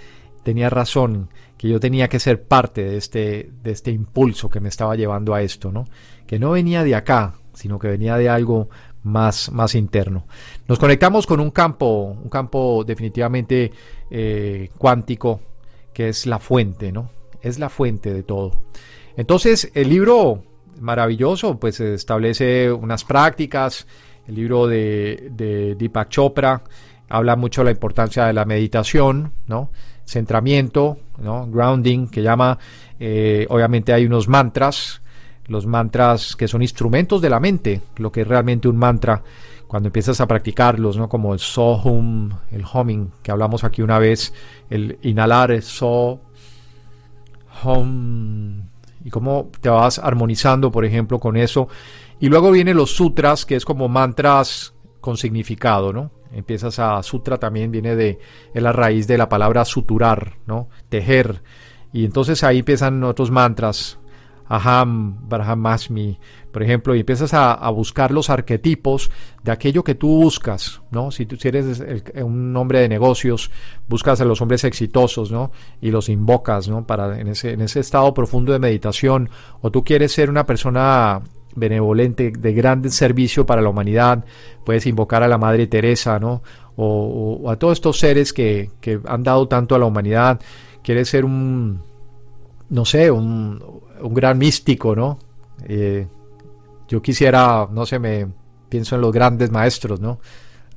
tenía 0.44 0.70
razón, 0.70 1.29
que 1.58 1.67
yo 1.67 1.79
tenía 1.79 2.08
que 2.08 2.20
ser 2.20 2.44
parte 2.44 2.84
de 2.84 2.98
este, 2.98 3.50
de 3.63 3.72
este 3.72 3.91
impulso 3.91 4.50
que 4.50 4.60
me 4.60 4.70
estaba 4.70 4.96
llevando 4.96 5.34
a 5.34 5.41
esto, 5.41 5.72
¿no? 5.72 5.86
Que 6.25 6.39
no 6.39 6.51
venía 6.51 6.84
de 6.84 6.96
acá, 6.96 7.36
sino 7.53 7.79
que 7.79 7.88
venía 7.88 8.17
de 8.17 8.29
algo 8.29 8.70
más, 9.03 9.51
más 9.51 9.74
interno. 9.74 10.27
Nos 10.67 10.77
conectamos 10.77 11.25
con 11.25 11.39
un 11.39 11.51
campo, 11.51 12.17
un 12.22 12.29
campo 12.29 12.84
definitivamente 12.86 13.72
eh, 14.12 14.70
cuántico, 14.77 15.41
que 15.94 16.10
es 16.10 16.27
la 16.27 16.39
fuente, 16.39 16.91
¿no? 16.91 17.10
Es 17.41 17.58
la 17.58 17.70
fuente 17.70 18.13
de 18.13 18.24
todo. 18.24 18.51
Entonces, 19.15 19.72
el 19.74 19.89
libro 19.89 20.44
maravilloso, 20.79 21.60
pues 21.60 21.79
establece 21.79 22.72
unas 22.72 23.03
prácticas. 23.03 23.88
El 24.28 24.36
libro 24.36 24.68
de, 24.68 25.30
de 25.32 25.76
Deepak 25.76 26.10
Chopra 26.10 26.62
habla 27.10 27.36
mucho 27.36 27.62
de 27.62 27.66
la 27.66 27.72
importancia 27.72 28.26
de 28.26 28.34
la 28.34 28.46
meditación, 28.46 29.32
¿no? 29.48 29.70
Centramiento, 30.06 30.98
¿no? 31.20 31.48
Grounding, 31.48 32.08
que 32.08 32.22
llama, 32.22 32.58
eh, 33.00 33.46
obviamente 33.50 33.94
hay 33.94 34.06
unos 34.06 34.28
mantras 34.28 35.02
los 35.48 35.66
mantras 35.66 36.36
que 36.36 36.48
son 36.48 36.62
instrumentos 36.62 37.22
de 37.22 37.30
la 37.30 37.40
mente, 37.40 37.82
lo 37.98 38.12
que 38.12 38.22
es 38.22 38.28
realmente 38.28 38.68
un 38.68 38.78
mantra, 38.78 39.22
cuando 39.66 39.88
empiezas 39.88 40.22
a 40.22 40.28
practicarlos, 40.28 40.98
¿no? 40.98 41.10
Como 41.10 41.34
el 41.34 41.40
sohum, 41.40 42.30
el 42.52 42.64
humming, 42.72 43.12
que 43.22 43.32
hablamos 43.32 43.64
aquí 43.64 43.82
una 43.82 44.00
vez, 44.00 44.34
el 44.70 44.98
inhalar, 45.02 45.52
el 45.52 45.64
so, 45.64 46.20
hum, 47.64 48.62
y 49.04 49.10
cómo 49.10 49.50
te 49.62 49.70
vas 49.70 50.00
armonizando, 50.00 50.72
por 50.72 50.86
ejemplo, 50.86 51.20
con 51.20 51.38
eso. 51.38 51.68
Y 52.20 52.30
luego 52.30 52.52
vienen 52.52 52.78
los 52.78 52.96
sutras, 52.96 53.46
que 53.46 53.56
es 53.56 53.66
como 53.66 53.88
mantras 53.88 54.74
con 55.02 55.18
significado, 55.18 55.94
¿no? 55.94 56.12
Empiezas 56.32 56.80
a 56.80 57.02
sutra 57.04 57.38
también 57.38 57.72
viene 57.72 57.96
de 57.96 58.20
la 58.54 58.72
raíz 58.72 59.08
de 59.08 59.18
la 59.18 59.30
palabra 59.30 59.66
suturar, 59.66 60.38
¿no? 60.46 60.70
Tejer. 60.90 61.42
Y 61.94 62.06
entonces 62.06 62.44
ahí 62.44 62.60
empiezan 62.60 63.04
otros 63.04 63.32
mantras, 63.32 64.00
Aham, 64.50 65.28
Brahmasmi, 65.28 66.20
por 66.52 66.64
ejemplo, 66.64 66.96
y 66.96 67.02
empiezas 67.02 67.34
a, 67.34 67.70
buscar 67.70 68.12
los 68.12 68.30
arquetipos 68.30 69.12
de 69.44 69.52
aquello 69.52 69.84
que 69.84 69.96
tú 69.96 70.08
buscas, 70.08 70.82
¿no? 70.90 71.12
Si 71.12 71.26
tú 71.26 71.36
eres 71.44 71.84
un 72.16 72.56
hombre 72.56 72.80
de 72.80 72.88
negocios, 72.88 73.52
buscas 73.90 74.22
a 74.22 74.26
los 74.26 74.42
hombres 74.42 74.64
exitosos, 74.64 75.32
¿no? 75.32 75.52
Y 75.82 75.92
los 75.92 76.08
invocas, 76.08 76.70
¿no? 76.70 76.88
Para 76.88 77.20
en 77.20 77.28
ese, 77.28 77.52
en 77.52 77.62
ese 77.62 77.82
estado 77.82 78.14
profundo 78.14 78.54
de 78.54 78.60
meditación, 78.60 79.30
o 79.60 79.70
tú 79.70 79.84
quieres 79.84 80.14
ser 80.14 80.30
una 80.30 80.46
persona 80.46 81.22
benevolente, 81.58 82.32
de 82.32 82.54
gran 82.54 82.90
servicio 82.92 83.46
para 83.46 83.62
la 83.62 83.70
humanidad, 83.70 84.24
puedes 84.64 84.86
invocar 84.86 85.24
a 85.24 85.28
la 85.28 85.38
Madre 85.38 85.68
Teresa, 85.68 86.20
¿no? 86.20 86.44
O, 86.76 87.50
a 87.50 87.56
todos 87.58 87.74
estos 87.74 88.00
seres 88.00 88.32
que, 88.32 88.70
que 88.80 89.00
han 89.06 89.24
dado 89.24 89.48
tanto 89.48 89.74
a 89.74 89.80
la 89.80 89.86
humanidad, 89.86 90.40
quieres 90.84 91.10
ser 91.10 91.26
un, 91.26 91.82
no 92.70 92.86
sé, 92.86 93.10
un, 93.10 93.64
un 94.00 94.14
gran 94.14 94.38
místico, 94.38 94.96
¿no? 94.96 95.18
Eh, 95.68 96.08
yo 96.88 97.02
quisiera, 97.02 97.68
no 97.72 97.86
sé, 97.86 97.98
me 98.00 98.28
pienso 98.70 98.96
en 98.96 99.02
los 99.02 99.12
grandes 99.12 99.52
maestros, 99.52 100.00
¿no? 100.00 100.20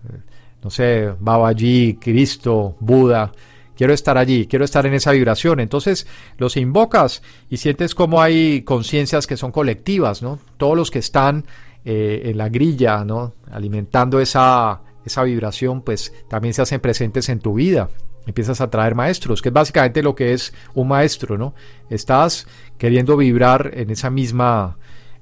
Eh, 0.09 0.19
no 0.63 0.71
sé, 0.71 1.13
Babaji, 1.19 1.99
Cristo, 2.01 2.77
Buda. 2.81 3.33
Quiero 3.81 3.95
estar 3.95 4.19
allí, 4.19 4.47
quiero 4.47 4.67
estar 4.67 4.85
en 4.85 4.93
esa 4.93 5.11
vibración. 5.13 5.59
Entonces 5.59 6.07
los 6.37 6.59
invocas 6.59 7.23
y 7.49 7.57
sientes 7.57 7.95
como 7.95 8.21
hay 8.21 8.61
conciencias 8.61 9.27
que 9.27 9.39
son 9.39 9.53
colectivas, 9.53 10.21
¿no? 10.21 10.39
Todos 10.59 10.77
los 10.77 10.91
que 10.91 10.99
están 10.99 11.47
eh, 11.87 12.25
en 12.27 12.37
la 12.37 12.51
grilla, 12.51 13.07
¿no? 13.07 13.33
Alimentando 13.51 14.21
esa, 14.21 14.83
esa 15.07 15.23
vibración, 15.23 15.81
pues 15.81 16.13
también 16.29 16.53
se 16.53 16.61
hacen 16.61 16.81
presentes 16.81 17.31
en 17.31 17.39
tu 17.39 17.55
vida 17.55 17.89
empiezas 18.27 18.61
a 18.61 18.69
traer 18.69 18.95
maestros, 18.95 19.41
que 19.41 19.49
es 19.49 19.53
básicamente 19.55 20.03
lo 20.03 20.15
que 20.15 20.35
es 20.35 20.53
un 20.75 20.87
maestro, 20.87 21.39
¿no? 21.39 21.55
Estás 21.89 22.47
queriendo 22.77 23.17
vibrar 23.17 23.71
en 23.73 23.89
esa 23.89 24.11
misma, 24.11 24.77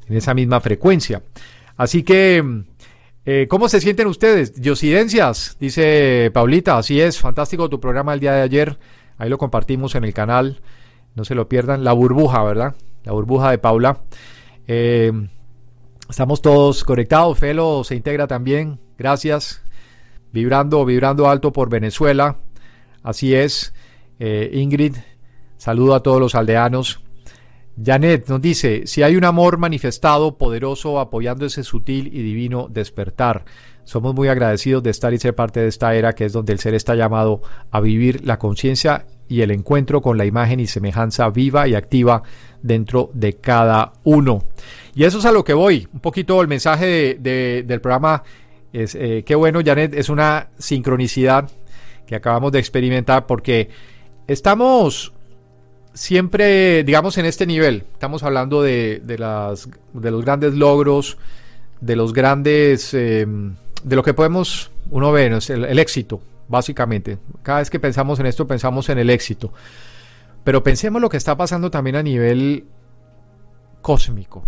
en 0.09 0.17
esa 0.17 0.35
misma 0.35 0.61
frecuencia. 0.61 1.23
Así 1.77 2.03
que, 2.03 2.65
eh, 3.31 3.47
¿cómo 3.47 3.69
se 3.69 3.83
sienten 3.83 4.07
ustedes? 4.07 4.59
Diosidencias, 4.59 5.59
dice 5.61 6.31
Paulita, 6.33 6.79
así 6.79 6.99
es, 6.99 7.19
fantástico 7.19 7.69
tu 7.69 7.79
programa 7.79 8.15
el 8.15 8.21
día 8.21 8.33
de 8.33 8.41
ayer. 8.41 8.79
Ahí 9.19 9.29
lo 9.29 9.37
compartimos 9.37 9.95
en 9.97 10.05
el 10.05 10.15
canal. 10.15 10.63
No 11.15 11.27
se 11.27 11.35
lo 11.35 11.47
pierdan. 11.47 11.85
La 11.85 11.93
burbuja, 11.93 12.43
¿verdad? 12.43 12.75
La 13.05 13.13
burbuja 13.13 13.51
de 13.51 13.59
Paula. 13.59 14.01
Eh, 14.67 15.13
estamos 16.09 16.41
todos 16.41 16.85
conectados. 16.85 17.39
Felo 17.39 17.85
se 17.85 17.97
integra 17.97 18.27
también. 18.27 18.81
Gracias. 18.97 19.61
Vibrando, 20.33 20.87
vibrando 20.87 21.29
alto 21.29 21.53
por 21.53 21.69
Venezuela. 21.69 22.39
Así 23.03 23.35
es. 23.35 23.75
Eh, 24.19 24.53
Ingrid, 24.55 24.97
saludo 25.59 25.95
a 25.95 26.03
todos 26.03 26.19
los 26.19 26.35
aldeanos. 26.35 27.03
Janet 27.83 28.29
nos 28.29 28.41
dice, 28.41 28.83
si 28.87 29.03
hay 29.03 29.17
un 29.17 29.25
amor 29.25 29.59
manifestado, 29.59 30.37
poderoso, 30.37 30.99
apoyando 30.99 31.47
ese 31.47 31.63
sutil 31.63 32.09
y 32.09 32.23
divino 32.23 32.69
despertar. 32.69 33.45
Somos 33.85 34.15
muy 34.15 34.29
agradecidos 34.29 34.83
de 34.83 34.91
estar 34.91 35.15
y 35.15 35.19
ser 35.19 35.35
parte 35.35 35.61
de 35.61 35.69
esta 35.69 35.95
era 35.95 36.13
que 36.13 36.25
es 36.25 36.33
donde 36.33 36.53
el 36.53 36.59
ser 36.59 36.75
está 36.75 36.95
llamado 36.95 37.41
a 37.71 37.81
vivir 37.81 38.27
la 38.27 38.39
conciencia 38.39 39.07
y 39.29 39.43
el 39.43 39.51
encuentro 39.51 40.03
con 40.03 40.19
la 40.19 40.27
imagen 40.27 40.61
y 40.61 40.67
semejanza 40.67 41.29
viva 41.31 41.69
y 41.69 41.75
activa 41.75 42.23
dentro 42.63 43.11
de 43.15 43.35
cada 43.35 43.93
uno. 44.05 44.43
Y 44.95 45.05
eso 45.05 45.19
es 45.19 45.25
a 45.25 45.33
lo 45.33 45.45
que 45.45 45.55
voy. 45.55 45.87
Un 45.93 46.01
poquito 46.01 46.41
el 46.41 46.49
mensaje 46.49 47.17
del 47.21 47.81
programa 47.81 48.25
es, 48.73 48.95
eh, 48.95 49.23
qué 49.25 49.35
bueno, 49.35 49.61
Janet, 49.65 49.95
es 49.95 50.09
una 50.09 50.49
sincronicidad 50.59 51.49
que 52.07 52.17
acabamos 52.17 52.53
de 52.53 52.59
experimentar 52.59 53.27
porque 53.27 53.69
estamos 54.27 55.13
siempre, 55.99 56.85
digamos, 56.85 57.19
en 57.19 57.26
este 57.26 57.45
nivel. 57.45 57.85
Estamos 57.93 58.23
hablando 58.23 58.62
de, 58.62 59.02
las, 59.19 59.69
de 59.93 60.11
los 60.11 60.25
grandes 60.25 60.55
logros, 60.55 61.19
de 61.81 61.97
los 61.97 62.12
grandes, 62.12 62.95
em, 62.95 63.57
de 63.83 63.97
lo 63.97 64.02
que 64.05 64.14
podemos, 64.14 64.71
uno 64.90 65.11
ve, 65.11 65.26
el, 65.26 65.64
el 65.64 65.78
éxito, 65.78 66.21
básicamente. 66.47 67.19
Cada 67.43 67.59
vez 67.59 67.69
que 67.69 67.81
pensamos 67.81 68.21
en 68.21 68.26
esto, 68.26 68.47
pensamos 68.47 68.88
en 68.88 68.99
el 68.99 69.11
éxito. 69.11 69.52
Pero 70.45 70.62
pensemos 70.62 71.02
lo 71.02 71.09
que 71.09 71.17
está 71.17 71.37
pasando 71.37 71.71
también 71.71 71.97
a 71.97 72.02
nivel 72.02 72.64
cósmico, 73.83 74.45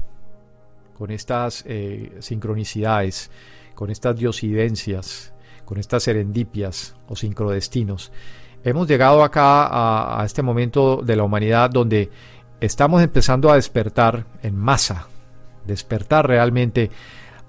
con 0.96 1.10
estas 1.10 1.64
eh, 1.66 2.12
sincronicidades, 2.20 3.30
con 3.74 3.90
estas 3.90 4.16
diosidencias, 4.16 5.32
con 5.64 5.78
estas 5.78 6.04
serendipias 6.04 6.94
o 7.08 7.16
sincrodestinos 7.16 8.12
hemos 8.64 8.86
llegado 8.86 9.22
acá 9.22 10.20
a, 10.20 10.24
este 10.24 10.42
momento 10.42 11.02
de 11.02 11.16
la 11.16 11.24
humanidad 11.24 11.70
donde 11.70 12.10
estamos 12.60 13.02
empezando 13.02 13.50
a 13.50 13.56
despertar 13.56 14.26
en 14.42 14.56
masa, 14.56 15.06
despertar 15.66 16.26
realmente 16.26 16.90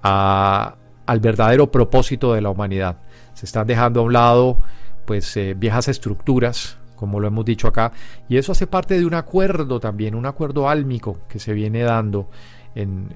al 0.02 1.20
verdadero 1.20 1.70
propósito 1.70 2.34
de 2.34 2.40
la 2.40 2.50
humanidad. 2.50 2.96
Se 3.34 3.46
están 3.46 3.66
dejando 3.66 4.00
a 4.00 4.04
un 4.04 4.12
lado 4.12 4.58
pues 5.04 5.36
eh, 5.36 5.54
viejas 5.54 5.88
estructuras, 5.88 6.78
como 6.96 7.18
lo 7.20 7.26
hemos 7.26 7.44
dicho 7.44 7.66
acá, 7.66 7.92
y 8.28 8.36
eso 8.36 8.52
hace 8.52 8.66
parte 8.66 8.98
de 8.98 9.04
un 9.04 9.14
acuerdo 9.14 9.80
también, 9.80 10.14
un 10.14 10.26
acuerdo 10.26 10.68
álmico 10.68 11.18
que 11.28 11.40
se 11.40 11.52
viene 11.52 11.82
dando 11.82 12.28
en, 12.74 13.08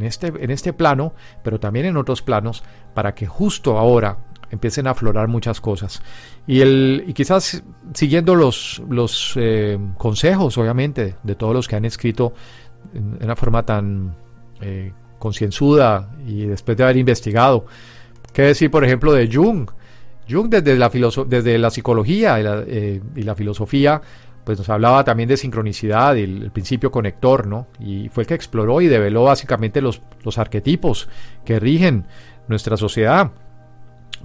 este, 0.00 0.28
en 0.28 0.50
este 0.50 0.72
plano, 0.72 1.12
pero 1.42 1.58
también 1.58 1.86
en 1.86 1.96
otros 1.96 2.22
planos, 2.22 2.62
para 2.94 3.14
que 3.14 3.26
justo 3.26 3.78
ahora 3.78 4.18
empiecen 4.50 4.86
a 4.86 4.90
aflorar 4.90 5.28
muchas 5.28 5.60
cosas. 5.60 6.02
Y, 6.46 6.60
el, 6.60 7.04
y 7.06 7.12
quizás 7.12 7.62
siguiendo 7.94 8.34
los, 8.34 8.82
los 8.88 9.34
eh, 9.36 9.78
consejos, 9.96 10.56
obviamente, 10.58 11.16
de 11.22 11.34
todos 11.34 11.54
los 11.54 11.68
que 11.68 11.76
han 11.76 11.84
escrito 11.84 12.32
en, 12.94 13.18
una 13.22 13.36
forma 13.36 13.64
tan 13.64 14.14
eh, 14.60 14.92
concienzuda 15.18 16.10
y 16.26 16.46
después 16.46 16.76
de 16.76 16.84
haber 16.84 16.96
investigado. 16.96 17.66
¿Qué 18.32 18.42
decir, 18.42 18.70
por 18.70 18.84
ejemplo, 18.84 19.12
de 19.12 19.28
Jung? 19.32 19.70
Jung 20.28 20.48
desde 20.48 20.76
la, 20.76 20.90
desde 21.26 21.58
la 21.58 21.70
psicología 21.70 22.38
y 22.38 22.42
la, 22.42 22.62
eh, 22.66 23.00
y 23.16 23.22
la, 23.22 23.34
filosofía, 23.34 24.00
pues 24.44 24.58
nos 24.58 24.68
hablaba 24.68 25.02
también 25.02 25.28
de 25.28 25.36
sincronicidad 25.36 26.14
y 26.16 26.22
el, 26.22 26.50
principio 26.50 26.90
conector, 26.90 27.46
¿no? 27.46 27.66
Y 27.80 28.08
fue 28.10 28.22
el 28.22 28.26
que 28.26 28.34
exploró 28.34 28.80
y 28.80 28.86
develó 28.86 29.24
básicamente 29.24 29.80
los, 29.80 30.02
los 30.22 30.38
arquetipos 30.38 31.08
que 31.44 31.58
rigen 31.58 32.06
nuestra 32.46 32.76
sociedad. 32.76 33.32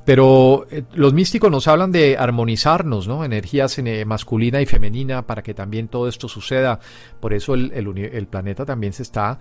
Pero 0.05 0.65
eh, 0.69 0.83
los 0.93 1.13
místicos 1.13 1.49
nos 1.49 1.67
hablan 1.67 1.91
de 1.91 2.17
armonizarnos, 2.17 3.07
¿no? 3.07 3.23
Energías 3.23 3.77
eh, 3.79 4.05
masculina 4.05 4.61
y 4.61 4.65
femenina 4.65 5.25
para 5.25 5.41
que 5.43 5.53
también 5.53 5.87
todo 5.87 6.07
esto 6.07 6.27
suceda. 6.27 6.79
Por 7.19 7.33
eso 7.33 7.53
el, 7.53 7.71
el, 7.71 8.27
planeta 8.27 8.65
también 8.65 8.91
se 8.91 9.03
está, 9.03 9.39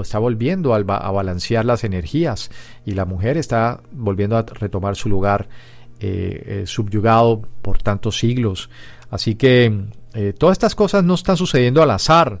está 0.00 0.18
volviendo 0.18 0.74
a, 0.74 0.82
balancear 0.82 1.64
las 1.64 1.84
energías 1.84 2.50
y 2.84 2.92
la 2.92 3.04
mujer 3.04 3.36
está 3.36 3.80
volviendo 3.92 4.36
a 4.36 4.42
retomar 4.42 4.96
su 4.96 5.08
lugar 5.08 5.48
eh, 6.00 6.64
subyugado 6.66 7.42
por 7.62 7.80
tantos 7.80 8.18
siglos. 8.18 8.70
Así 9.10 9.36
que 9.36 9.86
todas 10.38 10.54
estas 10.54 10.74
cosas 10.74 11.04
no 11.04 11.14
están 11.14 11.36
sucediendo 11.36 11.82
al 11.82 11.90
azar. 11.92 12.40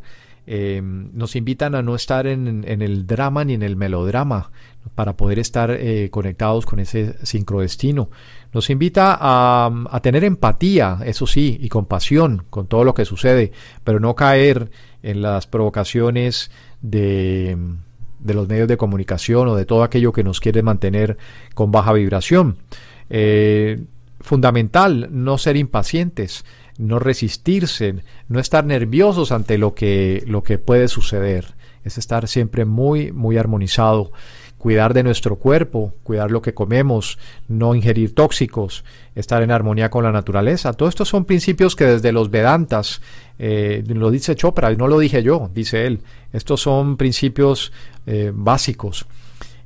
Nos 0.50 1.36
invitan 1.36 1.74
a 1.74 1.82
no 1.82 1.94
estar 1.94 2.26
en, 2.26 2.64
el 2.66 3.06
drama 3.06 3.44
ni 3.44 3.54
en 3.54 3.62
el 3.62 3.76
melodrama 3.76 4.50
para 4.94 5.16
poder 5.16 5.38
estar 5.38 5.70
eh, 5.70 6.08
conectados 6.10 6.64
con 6.64 6.78
ese 6.78 7.14
sincrodestino. 7.24 8.08
Nos 8.52 8.70
invita 8.70 9.18
a, 9.20 10.00
tener 10.00 10.24
empatía, 10.24 11.00
eso 11.04 11.26
sí, 11.26 11.58
y 11.60 11.68
compasión 11.68 12.44
con 12.48 12.66
todo 12.66 12.84
lo 12.84 12.94
que 12.94 13.04
sucede, 13.04 13.52
pero 13.84 14.00
no 14.00 14.14
caer 14.14 14.70
en 15.02 15.20
las 15.20 15.46
provocaciones 15.46 16.50
de, 16.80 17.56
los 18.24 18.48
medios 18.48 18.68
de 18.68 18.76
comunicación 18.78 19.48
o 19.48 19.54
de 19.54 19.66
todo 19.66 19.82
aquello 19.82 20.12
que 20.12 20.24
nos 20.24 20.40
quiere 20.40 20.62
mantener 20.62 21.18
con 21.54 21.70
baja 21.70 21.92
vibración. 21.92 22.56
Eh, 23.10 23.84
fundamental 24.20 25.08
no 25.10 25.38
ser 25.38 25.56
impacientes, 25.56 26.44
no 26.78 26.98
resistirse, 26.98 27.96
no 28.28 28.40
estar 28.40 28.64
nerviosos 28.64 29.32
ante 29.32 29.58
lo 29.58 29.74
que, 29.74 30.24
lo 30.26 30.42
que 30.42 30.58
puede 30.58 30.88
suceder. 30.88 31.54
Es 31.84 31.98
estar 31.98 32.28
siempre 32.28 32.64
muy, 32.64 33.12
muy 33.12 33.36
armonizado 33.36 34.12
cuidar 34.58 34.92
de 34.92 35.04
nuestro 35.04 35.36
cuerpo, 35.36 35.94
cuidar 36.02 36.30
lo 36.30 36.42
que 36.42 36.52
comemos, 36.52 37.18
no 37.46 37.74
ingerir 37.74 38.14
tóxicos, 38.14 38.84
estar 39.14 39.42
en 39.42 39.52
armonía 39.52 39.88
con 39.88 40.04
la 40.04 40.12
naturaleza. 40.12 40.72
Todos 40.72 40.90
estos 40.90 41.08
son 41.08 41.24
principios 41.24 41.76
que 41.76 41.84
desde 41.84 42.12
los 42.12 42.30
Vedantas, 42.30 43.00
eh, 43.38 43.82
lo 43.86 44.10
dice 44.10 44.34
Chopra, 44.34 44.74
no 44.74 44.88
lo 44.88 44.98
dije 44.98 45.22
yo, 45.22 45.48
dice 45.54 45.86
él, 45.86 46.00
estos 46.32 46.60
son 46.60 46.96
principios 46.96 47.72
eh, 48.06 48.32
básicos. 48.34 49.06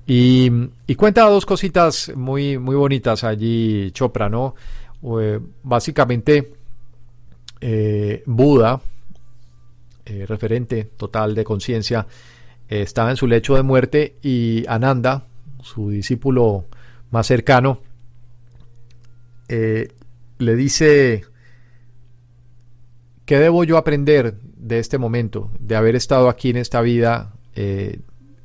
Y, 0.07 0.51
cuenta 0.97 1.23
dos 1.23 1.47
cositas 1.47 2.13
muy, 2.15 2.59
muy 2.59 2.77
bonitas 2.77 3.25
allí 3.25 3.91
Chopra, 3.93 4.29
¿no? 4.29 4.55
Eh, 5.21 5.41
básicamente, 5.63 6.53
Buda, 8.27 8.81
referente 10.27 10.85
total 10.97 11.35
de 11.35 11.45
conciencia, 11.45 12.07
estaba 12.69 13.11
en 13.11 13.17
su 13.17 13.27
lecho 13.27 13.55
de 13.55 13.63
muerte 13.63 14.17
y 14.23 14.65
Ananda, 14.67 15.27
su 15.63 15.91
discípulo 15.91 16.67
más 17.11 17.27
cercano, 17.27 17.81
eh, 19.49 19.89
le 20.39 20.57
dice, 20.57 21.25
¿qué 23.25 23.39
debo 23.39 23.65
yo 23.65 23.77
aprender 23.77 24.35
de 24.57 24.79
este 24.79 24.99
momento, 24.99 25.51
de 25.59 25.77
haber 25.77 25.95
estado 25.95 26.29
aquí 26.29 26.51
en 26.51 26.57
esta 26.57 26.81
vida 26.81 27.35
eh, 27.55 28.01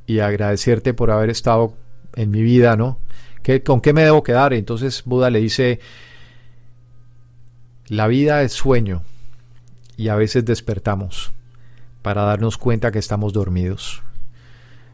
y 0.06 0.20
agradecerte 0.20 0.94
por 0.94 1.12
haber 1.12 1.30
estado 1.30 1.74
en 2.16 2.32
mi 2.32 2.42
vida, 2.42 2.76
¿no? 2.76 3.00
¿Qué, 3.42 3.64
¿Con 3.64 3.80
qué 3.80 3.94
me 3.94 4.04
debo 4.04 4.24
quedar? 4.24 4.54
Entonces 4.54 5.04
Buda 5.06 5.30
le 5.30 5.40
dice, 5.40 5.80
la 7.90 8.08
vida 8.08 8.42
es 8.42 8.52
sueño 8.54 9.04
y 9.96 10.10
a 10.10 10.16
veces 10.16 10.46
despertamos 10.46 11.32
para 12.02 12.24
darnos 12.24 12.58
cuenta 12.58 12.92
que 12.92 13.00
estamos 13.00 13.34
dormidos. 13.34 14.02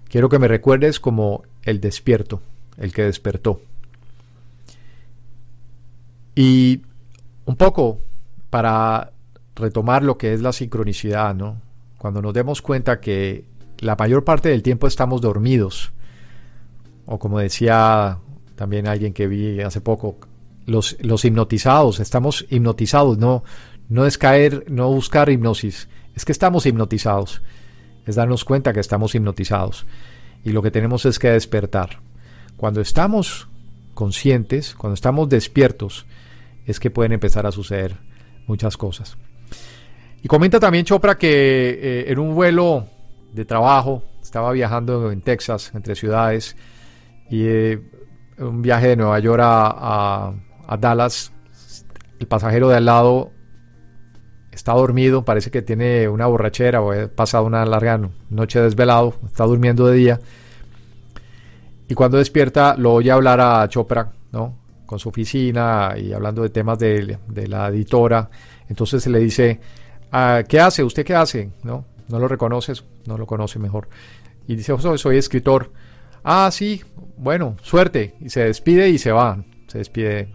Quiero 0.09 0.29
que 0.29 0.39
me 0.39 0.47
recuerdes 0.47 0.99
como 0.99 1.43
el 1.63 1.81
despierto, 1.81 2.41
el 2.77 2.93
que 2.93 3.03
despertó. 3.03 3.61
Y 6.35 6.81
un 7.45 7.55
poco 7.55 7.99
para 8.49 9.11
retomar 9.55 10.03
lo 10.03 10.17
que 10.17 10.33
es 10.33 10.41
la 10.41 10.53
sincronicidad, 10.53 11.35
¿no? 11.35 11.61
Cuando 11.97 12.21
nos 12.21 12.33
demos 12.33 12.61
cuenta 12.61 12.99
que 12.99 13.45
la 13.79 13.95
mayor 13.95 14.23
parte 14.23 14.49
del 14.49 14.63
tiempo 14.63 14.87
estamos 14.87 15.21
dormidos, 15.21 15.91
o 17.05 17.19
como 17.19 17.39
decía 17.39 18.19
también 18.55 18.87
alguien 18.87 19.13
que 19.13 19.27
vi 19.27 19.61
hace 19.61 19.81
poco, 19.81 20.17
los, 20.65 20.97
los 21.01 21.25
hipnotizados, 21.25 21.99
estamos 21.99 22.45
hipnotizados, 22.49 23.17
no, 23.17 23.43
no 23.89 24.05
es 24.05 24.17
caer, 24.17 24.65
no 24.69 24.89
buscar 24.89 25.29
hipnosis, 25.29 25.87
es 26.15 26.25
que 26.25 26.31
estamos 26.31 26.65
hipnotizados 26.65 27.41
es 28.05 28.15
darnos 28.15 28.43
cuenta 28.43 28.73
que 28.73 28.79
estamos 28.79 29.15
hipnotizados 29.15 29.85
y 30.43 30.51
lo 30.51 30.61
que 30.61 30.71
tenemos 30.71 31.05
es 31.05 31.19
que 31.19 31.29
despertar. 31.29 31.99
Cuando 32.57 32.81
estamos 32.81 33.47
conscientes, 33.93 34.75
cuando 34.75 34.95
estamos 34.95 35.29
despiertos, 35.29 36.05
es 36.65 36.79
que 36.79 36.91
pueden 36.91 37.13
empezar 37.13 37.45
a 37.45 37.51
suceder 37.51 37.95
muchas 38.47 38.75
cosas. 38.77 39.17
Y 40.21 40.27
comenta 40.27 40.59
también 40.59 40.85
Chopra 40.85 41.17
que 41.17 41.29
eh, 41.29 42.11
en 42.11 42.19
un 42.19 42.35
vuelo 42.35 42.87
de 43.33 43.45
trabajo, 43.45 44.03
estaba 44.21 44.51
viajando 44.51 45.11
en 45.11 45.21
Texas, 45.21 45.71
entre 45.73 45.95
ciudades, 45.95 46.55
y 47.29 47.45
eh, 47.45 47.81
un 48.37 48.61
viaje 48.61 48.89
de 48.89 48.95
Nueva 48.95 49.19
York 49.19 49.41
a, 49.41 50.27
a 50.27 50.33
Dallas, 50.79 51.33
el 52.19 52.27
pasajero 52.27 52.69
de 52.69 52.77
al 52.77 52.85
lado 52.85 53.31
está 54.51 54.73
dormido, 54.73 55.25
parece 55.25 55.51
que 55.51 55.61
tiene 55.61 56.07
una 56.07 56.27
borrachera 56.27 56.81
o 56.81 56.91
ha 56.91 57.07
pasado 57.07 57.45
una 57.45 57.65
larga 57.65 57.99
noche 58.29 58.61
desvelado, 58.61 59.15
está 59.25 59.45
durmiendo 59.45 59.87
de 59.87 59.95
día. 59.95 60.19
Y 61.87 61.95
cuando 61.95 62.17
despierta 62.17 62.75
lo 62.77 62.93
oye 62.93 63.11
hablar 63.11 63.41
a 63.41 63.67
Chopra, 63.67 64.11
¿no? 64.31 64.57
Con 64.85 64.99
su 64.99 65.09
oficina 65.09 65.95
y 65.97 66.13
hablando 66.13 66.43
de 66.43 66.49
temas 66.49 66.79
de, 66.79 67.17
la 67.47 67.67
editora. 67.67 68.29
Entonces 68.69 69.03
se 69.03 69.09
le 69.09 69.19
dice, 69.19 69.59
ah, 70.11 70.43
¿qué 70.47 70.59
hace? 70.59 70.83
¿Usted 70.83 71.05
qué 71.05 71.15
hace? 71.15 71.51
¿No? 71.63 71.85
¿No 72.09 72.19
lo 72.19 72.27
reconoces? 72.27 72.83
No 73.05 73.17
lo 73.17 73.25
conoce 73.25 73.59
mejor. 73.59 73.89
Y 74.47 74.55
dice, 74.55 74.71
oh, 74.71 74.97
soy 74.97 75.17
escritor. 75.17 75.71
Ah, 76.23 76.49
sí, 76.51 76.81
bueno, 77.17 77.57
suerte. 77.61 78.15
Y 78.21 78.29
se 78.29 78.45
despide 78.45 78.89
y 78.89 78.97
se 78.97 79.11
va. 79.11 79.43
Se 79.73 79.79
despide. 79.79 80.29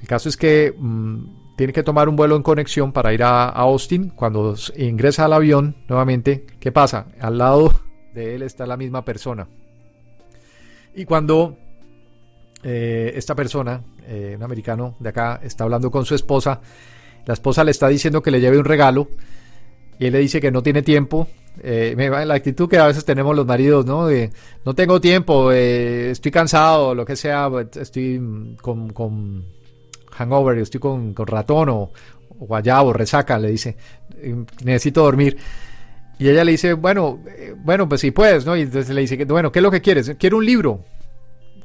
El 0.00 0.08
caso 0.08 0.30
es 0.30 0.38
que 0.38 0.74
mm, 0.74 1.54
tiene 1.56 1.74
que 1.74 1.82
tomar 1.82 2.08
un 2.08 2.16
vuelo 2.16 2.34
en 2.34 2.42
conexión 2.42 2.92
para 2.92 3.12
ir 3.12 3.22
a, 3.22 3.50
Austin. 3.50 4.08
Cuando 4.08 4.54
ingresa 4.78 5.26
al 5.26 5.34
avión, 5.34 5.76
nuevamente, 5.86 6.46
¿qué 6.58 6.72
pasa? 6.72 7.08
Al 7.20 7.36
lado 7.36 7.70
de 8.14 8.34
él 8.34 8.42
está 8.42 8.64
la 8.64 8.78
misma 8.78 9.04
persona. 9.04 9.46
Y 10.94 11.04
cuando 11.04 11.58
eh, 12.62 13.12
esta 13.14 13.34
persona, 13.34 13.82
eh, 14.06 14.32
un 14.34 14.42
americano 14.42 14.96
de 14.98 15.10
acá, 15.10 15.40
está 15.42 15.64
hablando 15.64 15.90
con 15.90 16.06
su 16.06 16.14
esposa, 16.14 16.62
la 17.26 17.34
esposa 17.34 17.64
le 17.64 17.72
está 17.72 17.88
diciendo 17.88 18.22
que 18.22 18.30
le 18.30 18.40
lleve 18.40 18.56
un 18.56 18.64
regalo 18.64 19.08
y 19.98 20.06
él 20.06 20.14
le 20.14 20.20
dice 20.20 20.40
que 20.40 20.50
no 20.50 20.62
tiene 20.62 20.80
tiempo 20.80 21.28
eh, 21.62 22.24
la 22.26 22.34
actitud 22.34 22.68
que 22.68 22.78
a 22.78 22.86
veces 22.86 23.04
tenemos 23.04 23.34
los 23.34 23.46
maridos, 23.46 23.86
¿no? 23.86 24.06
De, 24.06 24.30
no 24.64 24.74
tengo 24.74 25.00
tiempo, 25.00 25.52
eh, 25.52 26.10
estoy 26.10 26.30
cansado, 26.30 26.94
lo 26.94 27.04
que 27.04 27.16
sea, 27.16 27.50
estoy 27.74 28.56
con, 28.60 28.90
con 28.90 29.44
hangover, 30.12 30.58
estoy 30.58 30.80
con, 30.80 31.14
ratón 31.16 31.68
o, 31.68 31.90
guayabo, 32.40 32.92
resaca, 32.92 33.38
le 33.38 33.50
dice, 33.50 33.76
necesito 34.64 35.02
dormir. 35.02 35.36
Y 36.18 36.28
ella 36.28 36.44
le 36.44 36.52
dice, 36.52 36.72
bueno, 36.74 37.20
eh, 37.26 37.54
bueno, 37.56 37.88
pues 37.88 38.00
si 38.00 38.10
puedes, 38.10 38.44
¿no? 38.44 38.56
Y 38.56 38.62
entonces 38.62 38.94
le 38.94 39.00
dice, 39.00 39.24
bueno, 39.24 39.52
¿qué 39.52 39.60
es 39.60 39.62
lo 39.62 39.70
que 39.70 39.80
quieres? 39.80 40.14
Quiero 40.18 40.38
un 40.38 40.46
libro. 40.46 40.84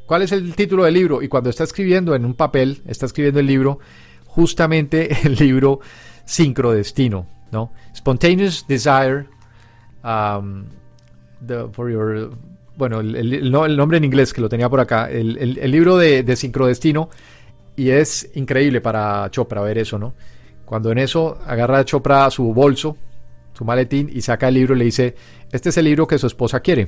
¿Cuál 0.06 0.22
es 0.24 0.32
el 0.32 0.54
título 0.56 0.84
del 0.84 0.94
libro? 0.94 1.22
Y 1.22 1.28
cuando 1.28 1.50
está 1.50 1.64
escribiendo 1.64 2.14
en 2.14 2.26
un 2.26 2.36
papel, 2.36 2.82
está 2.86 3.06
escribiendo 3.06 3.40
el 3.40 3.48
libro, 3.48 3.80
justamente 4.26 5.16
el 5.24 5.36
libro 5.36 5.80
Sincrodestino, 6.26 7.28
¿no? 7.52 7.72
Spontaneous 7.96 8.66
Desire 8.68 9.28
Um, 10.04 10.66
bueno, 12.76 13.00
el, 13.00 13.52
nombre 13.52 13.98
en 13.98 14.04
inglés 14.04 14.34
que 14.34 14.42
lo 14.42 14.50
tenía 14.50 14.70
por 14.70 14.80
acá, 14.80 15.10
el, 15.10 15.72
libro 15.72 15.98
de, 15.98 16.24
de, 16.24 16.36
Sincrodestino, 16.36 17.10
y 17.76 17.90
es 17.90 18.30
increíble 18.36 18.82
para 18.82 19.30
Chopra 19.30 19.62
ver 19.62 19.78
eso, 19.78 19.98
¿no? 20.00 20.14
Cuando 20.66 20.92
en 20.92 20.98
eso 20.98 21.38
agarra 21.46 21.80
a 21.80 21.86
Chopra 21.86 22.30
su 22.32 22.54
bolso, 22.54 22.98
su 23.54 23.66
maletín, 23.66 24.10
y 24.12 24.22
saca 24.22 24.48
el 24.48 24.56
libro 24.56 24.76
y 24.76 24.80
le 24.80 24.86
dice, 24.86 25.16
este 25.52 25.70
es 25.70 25.78
el 25.78 25.86
libro 25.86 26.08
que 26.08 26.18
su 26.18 26.28
esposa 26.28 26.62
quiere. 26.62 26.88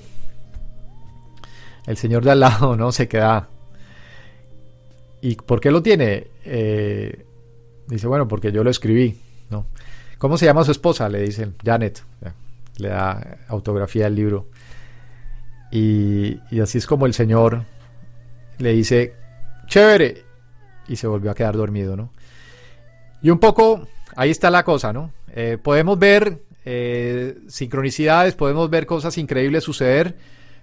El 1.85 1.97
señor 1.97 2.23
de 2.23 2.31
al 2.31 2.39
lado, 2.39 2.75
¿no? 2.75 2.91
Se 2.91 3.07
queda... 3.07 3.49
¿Y 5.21 5.35
por 5.35 5.59
qué 5.59 5.71
lo 5.71 5.81
tiene? 5.81 6.27
Eh, 6.45 7.25
dice, 7.87 8.07
bueno, 8.07 8.27
porque 8.27 8.51
yo 8.51 8.63
lo 8.63 8.69
escribí, 8.69 9.19
¿no? 9.49 9.67
¿Cómo 10.17 10.37
se 10.37 10.45
llama 10.45 10.63
su 10.63 10.71
esposa? 10.71 11.09
Le 11.09 11.21
dicen, 11.21 11.55
Janet 11.63 12.03
le 12.77 12.89
da 12.89 13.37
autografía 13.47 14.05
al 14.07 14.15
libro. 14.15 14.47
Y, 15.71 16.39
así 16.61 16.77
es 16.77 16.87
como 16.87 17.05
el 17.05 17.13
Señor 17.13 17.63
le 18.59 18.73
dice, 18.73 19.13
chévere, 19.67 20.23
y 20.87 20.95
se 20.95 21.07
volvió 21.07 21.31
a 21.31 21.35
quedar 21.35 21.57
dormido, 21.57 21.95
¿no? 21.95 22.13
Y 23.21 23.29
un 23.29 23.39
poco, 23.39 23.87
ahí 24.15 24.29
está 24.29 24.49
la 24.49 24.63
cosa, 24.63 24.93
¿no? 24.93 25.11
Eh, 25.33 25.57
podemos 25.61 25.99
ver 25.99 26.43
eh, 26.63 27.37
sincronicidades, 27.47 28.35
podemos 28.35 28.69
ver 28.69 28.85
cosas 28.85 29.17
increíbles 29.17 29.63
suceder, 29.63 30.15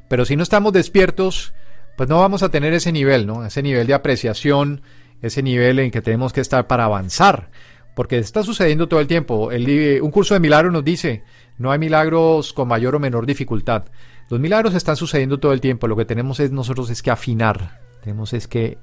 pero 0.08 0.24
si 0.24 0.36
no 0.36 0.42
estamos 0.42 0.72
despiertos, 0.72 1.52
pues 1.96 2.08
no 2.08 2.18
vamos 2.18 2.42
a 2.42 2.48
tener 2.48 2.72
ese 2.72 2.92
nivel, 2.92 3.26
¿no? 3.26 3.44
Ese 3.44 3.62
nivel 3.62 3.86
de 3.86 3.94
apreciación, 3.94 4.82
ese 5.20 5.42
nivel 5.42 5.78
en 5.78 5.90
que 5.90 6.02
tenemos 6.02 6.32
que 6.32 6.40
estar 6.40 6.66
para 6.66 6.84
avanzar, 6.84 7.50
porque 7.94 8.18
está 8.18 8.42
sucediendo 8.42 8.88
todo 8.88 9.00
el 9.00 9.06
tiempo. 9.06 9.52
El, 9.52 10.00
un 10.02 10.10
curso 10.10 10.34
de 10.34 10.40
milagros 10.40 10.72
nos 10.72 10.84
dice, 10.84 11.22
no 11.58 11.70
hay 11.70 11.78
milagros 11.78 12.52
con 12.52 12.68
mayor 12.68 12.94
o 12.96 13.00
menor 13.00 13.26
dificultad. 13.26 13.84
Los 14.28 14.40
milagros 14.40 14.74
están 14.74 14.96
sucediendo 14.96 15.38
todo 15.38 15.52
el 15.52 15.60
tiempo. 15.60 15.88
Lo 15.88 15.96
que 15.96 16.04
tenemos 16.04 16.40
es 16.40 16.50
nosotros 16.50 16.90
es 16.90 17.02
que 17.02 17.10
afinar. 17.10 17.80
Tenemos 18.02 18.32
es 18.32 18.48
que 18.48 18.78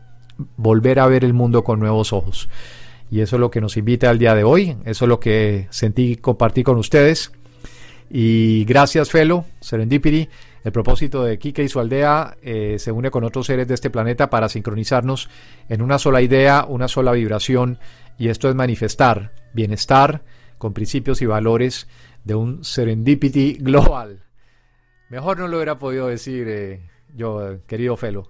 volver 0.58 1.00
a 1.00 1.08
ver 1.08 1.26
el 1.26 1.34
mundo 1.34 1.64
con 1.64 1.80
nuevos 1.80 2.14
ojos. 2.14 2.50
Y 3.12 3.22
eso 3.22 3.36
es 3.36 3.40
lo 3.40 3.50
que 3.50 3.62
nos 3.62 3.76
invita 3.76 4.10
al 4.10 4.20
día 4.20 4.36
de 4.36 4.44
hoy. 4.44 4.78
Eso 4.86 5.06
es 5.06 5.10
lo 5.10 5.20
que 5.20 5.68
sentí 5.72 6.18
compartir 6.18 6.64
con 6.64 6.78
ustedes. 6.78 7.32
Y 8.10 8.66
gracias, 8.66 9.10
Felo, 9.10 9.46
Serendipity. 9.60 10.30
El 10.64 10.72
propósito 10.72 11.24
de 11.24 11.40
Kike 11.40 11.64
y 11.64 11.70
su 11.70 11.80
aldea 11.80 12.38
eh, 12.42 12.76
se 12.78 12.92
une 12.92 13.10
con 13.10 13.24
otros 13.24 13.48
seres 13.48 13.68
de 13.68 13.74
este 13.74 13.90
planeta 13.90 14.30
para 14.30 14.50
sincronizarnos 14.50 15.30
en 15.70 15.82
una 15.82 15.98
sola 15.98 16.22
idea, 16.22 16.66
una 16.68 16.88
sola 16.88 17.12
vibración. 17.14 17.80
Y 18.18 18.28
esto 18.28 18.50
es 18.50 18.56
manifestar 18.56 19.32
bienestar 19.54 20.22
con 20.60 20.74
principios 20.74 21.24
y 21.24 21.26
valores 21.26 21.88
de 22.24 22.36
un 22.36 22.64
serendipity 22.64 23.54
global. 23.54 24.24
Mejor 25.10 25.40
no 25.40 25.48
lo 25.48 25.58
hubiera 25.58 25.80
podido 25.80 26.08
decir 26.08 26.48
eh, 26.48 26.88
yo, 27.16 27.58
querido 27.66 27.98
Felo. 27.98 28.30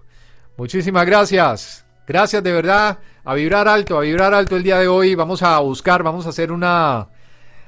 Muchísimas 0.56 1.04
gracias. 1.04 1.84
Gracias 2.06 2.42
de 2.42 2.52
verdad. 2.52 2.98
A 3.24 3.34
vibrar 3.34 3.68
alto, 3.68 3.98
a 3.98 4.00
vibrar 4.00 4.32
alto 4.32 4.56
el 4.56 4.62
día 4.62 4.78
de 4.78 4.88
hoy. 4.88 5.14
Vamos 5.14 5.42
a 5.42 5.58
buscar, 5.58 6.02
vamos 6.02 6.24
a 6.24 6.30
hacer 6.30 6.50
una... 6.50 7.08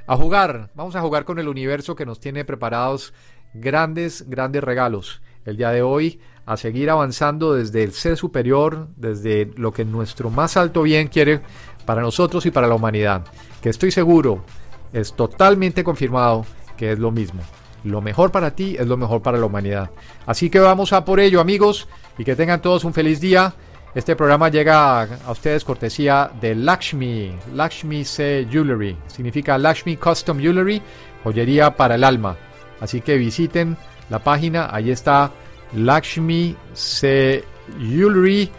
a 0.06 0.16
jugar. 0.16 0.70
Vamos 0.74 0.96
a 0.96 1.02
jugar 1.02 1.24
con 1.24 1.38
el 1.38 1.48
universo 1.48 1.94
que 1.94 2.06
nos 2.06 2.20
tiene 2.20 2.44
preparados 2.44 3.12
grandes, 3.52 4.28
grandes 4.28 4.64
regalos. 4.64 5.20
El 5.44 5.56
día 5.56 5.70
de 5.70 5.82
hoy 5.82 6.20
a 6.46 6.56
seguir 6.56 6.90
avanzando 6.90 7.54
desde 7.54 7.84
el 7.84 7.92
ser 7.92 8.16
superior, 8.16 8.88
desde 8.96 9.50
lo 9.56 9.72
que 9.72 9.84
nuestro 9.84 10.30
más 10.30 10.56
alto 10.56 10.82
bien 10.82 11.08
quiere 11.08 11.40
para 11.84 12.02
nosotros 12.02 12.46
y 12.46 12.50
para 12.50 12.66
la 12.66 12.74
humanidad. 12.74 13.24
Que 13.60 13.68
estoy 13.68 13.90
seguro 13.90 14.44
es 14.92 15.14
totalmente 15.14 15.84
confirmado 15.84 16.44
que 16.76 16.92
es 16.92 16.98
lo 16.98 17.10
mismo. 17.10 17.40
Lo 17.84 18.00
mejor 18.00 18.30
para 18.30 18.54
ti 18.54 18.76
es 18.78 18.86
lo 18.86 18.96
mejor 18.96 19.22
para 19.22 19.38
la 19.38 19.46
humanidad. 19.46 19.90
Así 20.26 20.50
que 20.50 20.60
vamos 20.60 20.92
a 20.92 21.04
por 21.04 21.18
ello, 21.18 21.40
amigos, 21.40 21.88
y 22.16 22.24
que 22.24 22.36
tengan 22.36 22.62
todos 22.62 22.84
un 22.84 22.94
feliz 22.94 23.20
día. 23.20 23.54
Este 23.94 24.16
programa 24.16 24.48
llega 24.48 25.02
a, 25.02 25.30
ustedes 25.30 25.64
cortesía 25.64 26.30
de 26.40 26.54
Lakshmi, 26.54 27.32
Lakshmi 27.54 28.04
C 28.04 28.46
Jewelry. 28.50 28.96
Significa 29.08 29.58
Lakshmi 29.58 29.96
Custom 29.96 30.38
Jewelry, 30.38 30.80
joyería 31.24 31.76
para 31.76 31.96
el 31.96 32.04
alma. 32.04 32.36
Así 32.80 33.00
que 33.00 33.16
visiten 33.16 33.76
la 34.08 34.20
página, 34.20 34.68
ahí 34.72 34.90
está 34.90 35.30
Lakshmi 35.74 36.56
C 36.72 37.44
Jewelry 37.78 38.50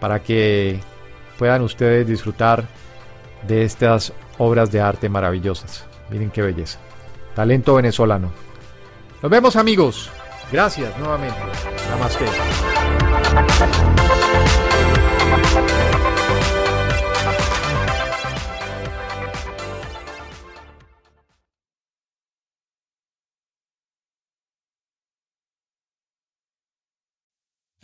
para 0.00 0.22
que 0.22 0.80
puedan 1.38 1.62
ustedes 1.62 2.06
disfrutar 2.06 2.64
de 3.46 3.64
estas 3.64 4.12
obras 4.36 4.70
de 4.70 4.80
arte 4.80 5.08
maravillosas. 5.08 5.86
Miren 6.10 6.30
qué 6.30 6.42
belleza. 6.42 6.78
Talento 7.34 7.74
venezolano. 7.76 8.30
Nos 9.22 9.30
vemos 9.30 9.56
amigos. 9.56 10.10
Gracias 10.52 10.96
nuevamente. 10.98 11.38
Namaste. 11.90 12.24